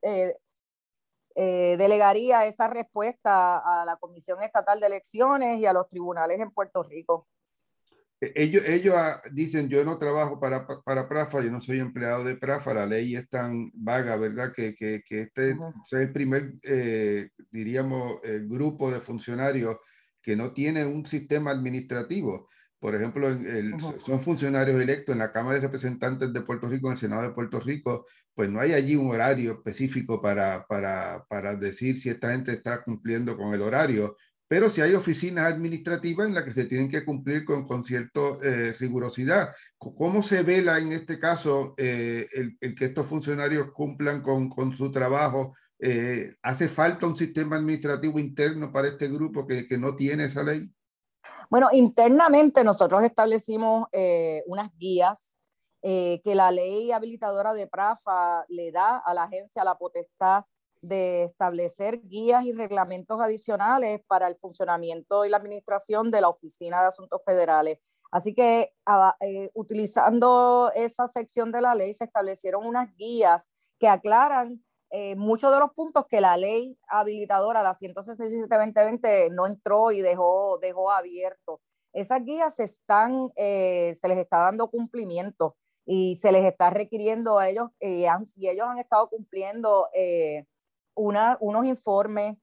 delegaría 1.33 2.45
esa 2.45 2.67
respuesta 2.67 3.57
a 3.57 3.85
la 3.85 3.95
Comisión 3.95 4.41
Estatal 4.43 4.79
de 4.81 4.87
Elecciones 4.87 5.59
y 5.59 5.65
a 5.65 5.73
los 5.73 5.87
tribunales 5.87 6.39
en 6.41 6.51
Puerto 6.51 6.83
Rico. 6.83 7.27
Ellos, 8.33 8.63
ellos 8.67 8.95
ah, 8.97 9.21
dicen, 9.31 9.69
yo 9.69 9.83
no 9.83 9.97
trabajo 9.97 10.39
para, 10.39 10.65
para 10.67 11.07
PRAFA, 11.07 11.43
yo 11.43 11.51
no 11.51 11.61
soy 11.61 11.79
empleado 11.79 12.23
de 12.23 12.35
PRAFA, 12.35 12.73
la 12.73 12.85
ley 12.85 13.15
es 13.15 13.29
tan 13.29 13.71
vaga, 13.73 14.15
¿verdad? 14.15 14.53
Que, 14.55 14.73
que, 14.73 15.03
que 15.05 15.21
este 15.21 15.51
es 15.51 15.57
el 15.93 16.11
primer, 16.11 16.53
eh, 16.63 17.29
diríamos, 17.51 18.19
eh, 18.23 18.41
grupo 18.43 18.91
de 18.91 18.99
funcionarios 18.99 19.77
que 20.21 20.35
no 20.35 20.53
tiene 20.53 20.85
un 20.85 21.05
sistema 21.05 21.51
administrativo. 21.51 22.49
Por 22.79 22.95
ejemplo, 22.95 23.27
el, 23.27 23.79
son 23.79 24.19
funcionarios 24.19 24.79
electos 24.81 25.13
en 25.13 25.19
la 25.19 25.31
Cámara 25.31 25.55
de 25.55 25.61
Representantes 25.61 26.31
de 26.31 26.41
Puerto 26.41 26.67
Rico, 26.67 26.87
en 26.87 26.93
el 26.93 26.99
Senado 26.99 27.23
de 27.23 27.33
Puerto 27.33 27.59
Rico, 27.59 28.05
pues 28.33 28.49
no 28.49 28.59
hay 28.59 28.73
allí 28.73 28.95
un 28.95 29.09
horario 29.09 29.53
específico 29.53 30.21
para, 30.21 30.65
para, 30.67 31.25
para 31.29 31.55
decir 31.55 31.97
si 31.97 32.09
esta 32.09 32.31
gente 32.31 32.51
está 32.51 32.83
cumpliendo 32.83 33.37
con 33.37 33.53
el 33.53 33.61
horario 33.61 34.17
pero 34.47 34.69
si 34.69 34.81
hay 34.81 34.93
oficinas 34.93 35.51
administrativas 35.51 36.27
en 36.27 36.35
las 36.35 36.43
que 36.43 36.53
se 36.53 36.65
tienen 36.65 36.89
que 36.89 37.03
cumplir 37.03 37.45
con, 37.45 37.67
con 37.67 37.83
cierta 37.83 38.19
eh, 38.43 38.73
rigurosidad. 38.79 39.49
¿Cómo 39.77 40.21
se 40.23 40.43
vela 40.43 40.77
en 40.79 40.91
este 40.91 41.19
caso 41.19 41.73
eh, 41.77 42.27
el, 42.33 42.57
el, 42.59 42.75
que 42.75 42.85
estos 42.85 43.05
funcionarios 43.05 43.71
cumplan 43.71 44.21
con, 44.21 44.49
con 44.49 44.75
su 44.75 44.91
trabajo? 44.91 45.53
Eh, 45.79 46.35
¿Hace 46.41 46.69
falta 46.69 47.07
un 47.07 47.17
sistema 47.17 47.57
administrativo 47.57 48.19
interno 48.19 48.71
para 48.71 48.87
este 48.87 49.07
grupo 49.07 49.45
que, 49.45 49.67
que 49.67 49.77
no 49.77 49.95
tiene 49.95 50.25
esa 50.25 50.43
ley? 50.43 50.71
Bueno, 51.49 51.69
internamente 51.71 52.63
nosotros 52.63 53.03
establecimos 53.03 53.87
eh, 53.91 54.43
unas 54.47 54.71
guías 54.77 55.37
eh, 55.81 56.21
que 56.23 56.33
la 56.33 56.51
ley 56.51 56.91
habilitadora 56.91 57.53
de 57.53 57.67
PRAFA 57.67 58.45
le 58.49 58.71
da 58.71 58.97
a 58.97 59.13
la 59.13 59.23
agencia 59.23 59.63
la 59.63 59.77
potestad 59.77 60.43
de 60.87 61.23
establecer 61.23 62.01
guías 62.07 62.45
y 62.45 62.51
reglamentos 62.51 63.21
adicionales 63.21 64.01
para 64.07 64.27
el 64.27 64.35
funcionamiento 64.35 65.25
y 65.25 65.29
la 65.29 65.37
administración 65.37 66.11
de 66.11 66.21
la 66.21 66.29
Oficina 66.29 66.81
de 66.81 66.87
Asuntos 66.87 67.21
Federales. 67.25 67.79
Así 68.11 68.33
que 68.33 68.73
eh, 69.19 69.49
utilizando 69.53 70.71
esa 70.75 71.07
sección 71.07 71.51
de 71.51 71.61
la 71.61 71.75
ley 71.75 71.93
se 71.93 72.05
establecieron 72.05 72.65
unas 72.65 72.95
guías 72.95 73.49
que 73.79 73.87
aclaran 73.87 74.63
eh, 74.91 75.15
muchos 75.15 75.51
de 75.51 75.59
los 75.59 75.73
puntos 75.73 76.05
que 76.09 76.21
la 76.21 76.37
ley 76.37 76.77
habilitadora, 76.87 77.63
la 77.63 77.73
167-2020, 77.73 79.29
no 79.31 79.45
entró 79.45 79.91
y 79.91 80.01
dejó, 80.01 80.57
dejó 80.59 80.91
abierto. 80.91 81.59
Esas 81.91 82.23
guías 82.23 82.55
se, 82.55 82.63
están, 82.63 83.29
eh, 83.35 83.93
se 83.99 84.07
les 84.07 84.17
está 84.17 84.37
dando 84.37 84.69
cumplimiento 84.69 85.57
y 85.85 86.15
se 86.15 86.31
les 86.31 86.45
está 86.45 86.69
requiriendo 86.69 87.37
a 87.37 87.49
ellos, 87.49 87.69
eh, 87.79 88.07
si 88.25 88.47
ellos 88.47 88.67
han 88.67 88.79
estado 88.79 89.09
cumpliendo 89.09 89.87
una, 90.95 91.37
unos 91.39 91.65
informes 91.65 92.37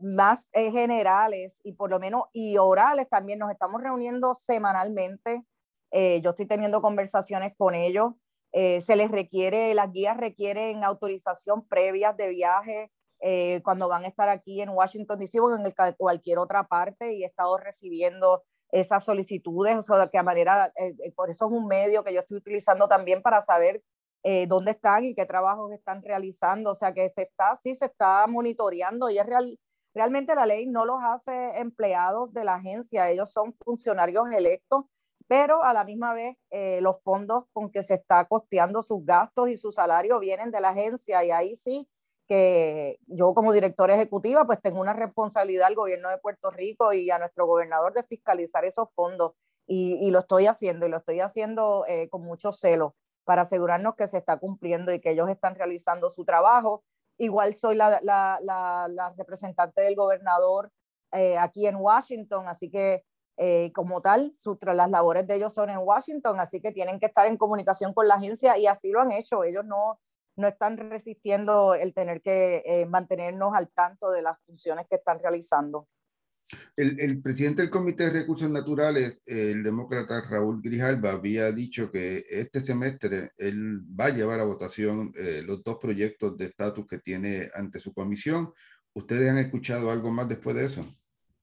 más 0.00 0.48
generales 0.54 1.60
y 1.64 1.72
por 1.72 1.90
lo 1.90 2.00
menos 2.00 2.22
y 2.32 2.56
orales 2.56 3.08
también, 3.10 3.38
nos 3.38 3.50
estamos 3.50 3.82
reuniendo 3.82 4.34
semanalmente. 4.34 5.44
yo 5.92 6.30
estoy 6.30 6.46
teniendo 6.46 6.80
conversaciones 6.80 7.52
con 7.56 7.74
ellos. 7.74 8.14
Eh, 8.56 8.80
se 8.82 8.94
les 8.94 9.10
requiere, 9.10 9.74
las 9.74 9.90
guías 9.90 10.16
requieren 10.16 10.84
autorización 10.84 11.66
previa 11.66 12.12
de 12.12 12.28
viaje 12.28 12.92
eh, 13.18 13.60
cuando 13.64 13.88
van 13.88 14.04
a 14.04 14.06
estar 14.06 14.28
aquí 14.28 14.62
en 14.62 14.68
Washington 14.68 15.18
DC 15.18 15.40
o 15.40 15.56
en 15.56 15.74
cualquier 15.98 16.38
otra 16.38 16.62
parte 16.62 17.14
y 17.14 17.24
he 17.24 17.26
estado 17.26 17.56
recibiendo 17.56 18.44
esas 18.70 19.02
solicitudes, 19.02 19.90
o 19.90 19.98
de 19.98 20.08
qué 20.08 20.22
manera, 20.22 20.72
eh, 20.76 20.94
por 21.16 21.30
eso 21.30 21.46
es 21.46 21.50
un 21.50 21.66
medio 21.66 22.04
que 22.04 22.14
yo 22.14 22.20
estoy 22.20 22.36
utilizando 22.36 22.86
también 22.86 23.22
para 23.22 23.40
saber 23.40 23.82
dónde 24.48 24.70
están 24.70 25.04
y 25.04 25.14
qué 25.14 25.26
trabajos 25.26 25.70
están 25.72 26.02
realizando, 26.02 26.70
o 26.70 26.74
sea, 26.74 26.94
que 26.94 27.08
se 27.10 27.22
está, 27.22 27.54
sí, 27.56 27.74
se 27.74 27.86
está 27.86 28.26
monitoreando 28.26 29.10
y 29.10 29.18
es 29.18 29.26
real, 29.26 29.58
realmente 29.94 30.34
la 30.34 30.46
ley 30.46 30.66
no 30.66 30.84
los 30.86 30.98
hace 31.02 31.58
empleados 31.58 32.32
de 32.32 32.44
la 32.44 32.54
agencia, 32.54 33.10
ellos 33.10 33.30
son 33.30 33.54
funcionarios 33.64 34.30
electos 34.32 34.84
pero 35.26 35.62
a 35.64 35.72
la 35.72 35.84
misma 35.84 36.14
vez 36.14 36.36
eh, 36.50 36.80
los 36.80 37.00
fondos 37.02 37.44
con 37.52 37.70
que 37.70 37.82
se 37.82 37.94
está 37.94 38.24
costeando 38.26 38.82
sus 38.82 39.04
gastos 39.04 39.48
y 39.48 39.56
su 39.56 39.72
salario 39.72 40.20
vienen 40.20 40.50
de 40.50 40.60
la 40.60 40.70
agencia 40.70 41.24
y 41.24 41.30
ahí 41.30 41.54
sí 41.54 41.88
que 42.26 42.98
yo 43.06 43.34
como 43.34 43.52
directora 43.52 43.94
ejecutiva 43.94 44.46
pues 44.46 44.60
tengo 44.62 44.80
una 44.80 44.92
responsabilidad 44.92 45.68
al 45.68 45.74
gobierno 45.74 46.08
de 46.10 46.18
Puerto 46.18 46.50
Rico 46.50 46.92
y 46.92 47.10
a 47.10 47.18
nuestro 47.18 47.46
gobernador 47.46 47.92
de 47.92 48.02
fiscalizar 48.02 48.64
esos 48.64 48.88
fondos 48.94 49.32
y, 49.66 49.94
y 50.06 50.10
lo 50.10 50.20
estoy 50.20 50.46
haciendo 50.46 50.86
y 50.86 50.90
lo 50.90 50.98
estoy 50.98 51.20
haciendo 51.20 51.84
eh, 51.88 52.08
con 52.10 52.22
mucho 52.22 52.52
celo 52.52 52.94
para 53.24 53.42
asegurarnos 53.42 53.94
que 53.96 54.06
se 54.06 54.18
está 54.18 54.38
cumpliendo 54.38 54.92
y 54.92 55.00
que 55.00 55.10
ellos 55.10 55.28
están 55.28 55.54
realizando 55.54 56.10
su 56.10 56.24
trabajo. 56.24 56.84
Igual 57.18 57.54
soy 57.54 57.76
la, 57.76 59.14
representante 59.16 59.82
del 59.82 59.96
gobernador 59.96 60.70
eh, 61.12 61.38
aquí 61.38 61.66
en 61.66 61.76
Washington, 61.76 62.48
así 62.48 62.70
que 62.70 63.04
eh, 63.36 63.72
como 63.72 64.00
tal, 64.00 64.32
las 64.62 64.90
labores 64.90 65.26
de 65.26 65.36
ellos 65.36 65.52
son 65.52 65.70
en 65.70 65.78
Washington, 65.78 66.38
así 66.38 66.60
que 66.60 66.72
tienen 66.72 67.00
que 67.00 67.06
estar 67.06 67.26
en 67.26 67.36
comunicación 67.36 67.92
con 67.92 68.06
la 68.06 68.14
agencia 68.14 68.56
y 68.58 68.66
así 68.66 68.90
lo 68.90 69.00
han 69.00 69.12
hecho. 69.12 69.44
Ellos 69.44 69.64
no, 69.64 69.98
no 70.36 70.48
están 70.48 70.76
resistiendo 70.76 71.74
el 71.74 71.94
tener 71.94 72.22
que 72.22 72.62
eh, 72.64 72.86
mantenernos 72.86 73.54
al 73.54 73.70
tanto 73.70 74.10
de 74.10 74.22
las 74.22 74.38
funciones 74.44 74.86
que 74.88 74.96
están 74.96 75.18
realizando. 75.18 75.88
El, 76.76 77.00
el, 77.00 77.22
presidente 77.22 77.62
del 77.62 77.70
Comité 77.70 78.04
de 78.04 78.20
Recursos 78.20 78.50
Naturales, 78.50 79.22
el 79.26 79.62
demócrata 79.62 80.20
Raúl 80.28 80.60
Grijalba, 80.60 81.12
había 81.12 81.50
dicho 81.52 81.90
que 81.90 82.24
este 82.28 82.60
semestre 82.60 83.32
él 83.38 83.80
va 83.98 84.06
a 84.06 84.14
llevar 84.14 84.40
a 84.40 84.44
votación 84.44 85.12
eh, 85.16 85.42
los 85.44 85.62
dos 85.62 85.78
proyectos 85.80 86.36
de 86.36 86.46
estatus 86.46 86.86
que 86.86 86.98
tiene 86.98 87.48
ante 87.54 87.78
su 87.78 87.94
comisión. 87.94 88.52
¿Ustedes 88.92 89.30
han 89.30 89.38
escuchado 89.38 89.90
algo 89.90 90.10
más 90.10 90.28
después 90.28 90.54
de 90.56 90.64
eso? 90.64 90.80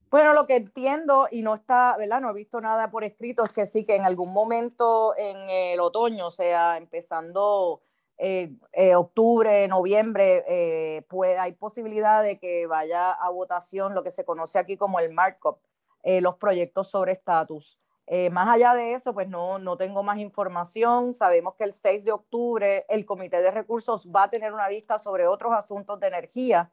Bueno, 0.10 0.34
lo 0.34 0.46
que 0.46 0.58
entiendo 0.58 1.30
y 1.32 1.42
no 1.42 1.56
está, 1.56 1.96
¿verdad? 1.98 2.20
No 2.20 2.30
he 2.30 2.34
visto 2.34 2.60
nada 2.60 2.92
por 2.92 3.06
escrito, 3.06 3.46
es 3.46 3.54
que 3.54 3.66
sí 3.66 3.86
que 3.86 3.96
en 3.96 4.04
algún 4.04 4.34
momento 4.34 5.14
en 5.18 5.38
el 5.50 5.80
otoño, 5.80 6.28
o 6.28 6.32
sea, 6.32 6.78
empezando 6.78 7.82
eh, 8.24 8.52
eh, 8.74 8.96
octubre, 8.96 9.68
noviembre, 9.68 10.44
eh, 10.48 11.06
hay 11.40 11.54
posibilidad 11.54 12.24
de 12.24 12.40
que 12.40 12.68
vaya 12.68 13.12
a 13.12 13.30
votación 13.30 13.96
lo 13.96 14.04
que 14.04 14.12
se 14.12 14.24
conoce 14.24 14.60
aquí 14.60 14.78
como 14.78 15.00
el 15.00 15.12
markup, 15.12 15.58
los 16.04 16.36
proyectos 16.38 16.90
sobre 16.90 17.12
estatus. 17.12 17.80
más 18.32 18.50
allá 18.50 18.74
de 18.74 18.94
eso, 18.94 19.14
pues 19.14 19.28
no, 19.30 19.60
no 19.60 19.78
tengo 19.78 20.04
más 20.04 20.18
información. 20.18 21.14
Sabemos 21.14 21.56
que 21.56 21.64
el 21.64 21.74
6 21.74 22.06
de 22.06 22.12
octubre 22.12 22.86
el 22.90 23.06
Comité 23.06 23.42
de 23.42 23.52
Recursos 23.52 24.08
va 24.08 24.24
a 24.24 24.30
tener 24.30 24.54
una 24.54 24.68
vista 24.68 24.98
sobre 24.98 25.28
otros 25.28 25.54
asuntos 25.54 26.00
de 26.00 26.08
energía. 26.08 26.72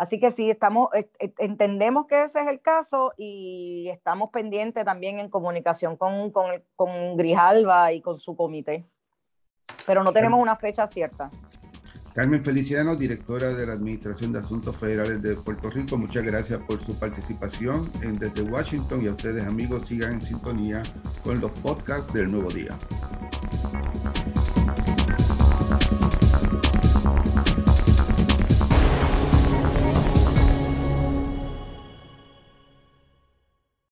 Así 0.00 0.18
que 0.18 0.30
sí, 0.30 0.48
estamos, 0.48 0.88
eh, 0.94 1.10
eh, 1.18 1.34
entendemos 1.36 2.06
que 2.06 2.22
ese 2.22 2.40
es 2.40 2.46
el 2.46 2.62
caso 2.62 3.12
y 3.18 3.90
estamos 3.90 4.30
pendientes 4.30 4.82
también 4.82 5.18
en 5.18 5.28
comunicación 5.28 5.98
con, 5.98 6.30
con, 6.30 6.64
con 6.74 7.20
y 7.20 8.00
con 8.00 8.18
su 8.18 8.34
comité. 8.34 8.86
Pero 9.86 10.02
no 10.04 10.12
tenemos 10.12 10.40
una 10.40 10.56
fecha 10.56 10.86
cierta. 10.86 11.30
Carmen 12.14 12.44
Feliciano, 12.44 12.96
directora 12.96 13.52
de 13.54 13.66
la 13.66 13.74
Administración 13.74 14.32
de 14.32 14.40
Asuntos 14.40 14.76
Federales 14.76 15.22
de 15.22 15.36
Puerto 15.36 15.70
Rico, 15.70 15.96
muchas 15.96 16.24
gracias 16.24 16.60
por 16.64 16.84
su 16.84 16.98
participación 16.98 17.88
en 18.02 18.18
Desde 18.18 18.42
Washington 18.42 19.02
y 19.04 19.06
a 19.06 19.12
ustedes 19.12 19.46
amigos 19.46 19.86
sigan 19.86 20.14
en 20.14 20.22
sintonía 20.22 20.82
con 21.22 21.40
los 21.40 21.52
podcasts 21.52 22.12
del 22.12 22.30
Nuevo 22.32 22.50
Día. 22.50 22.76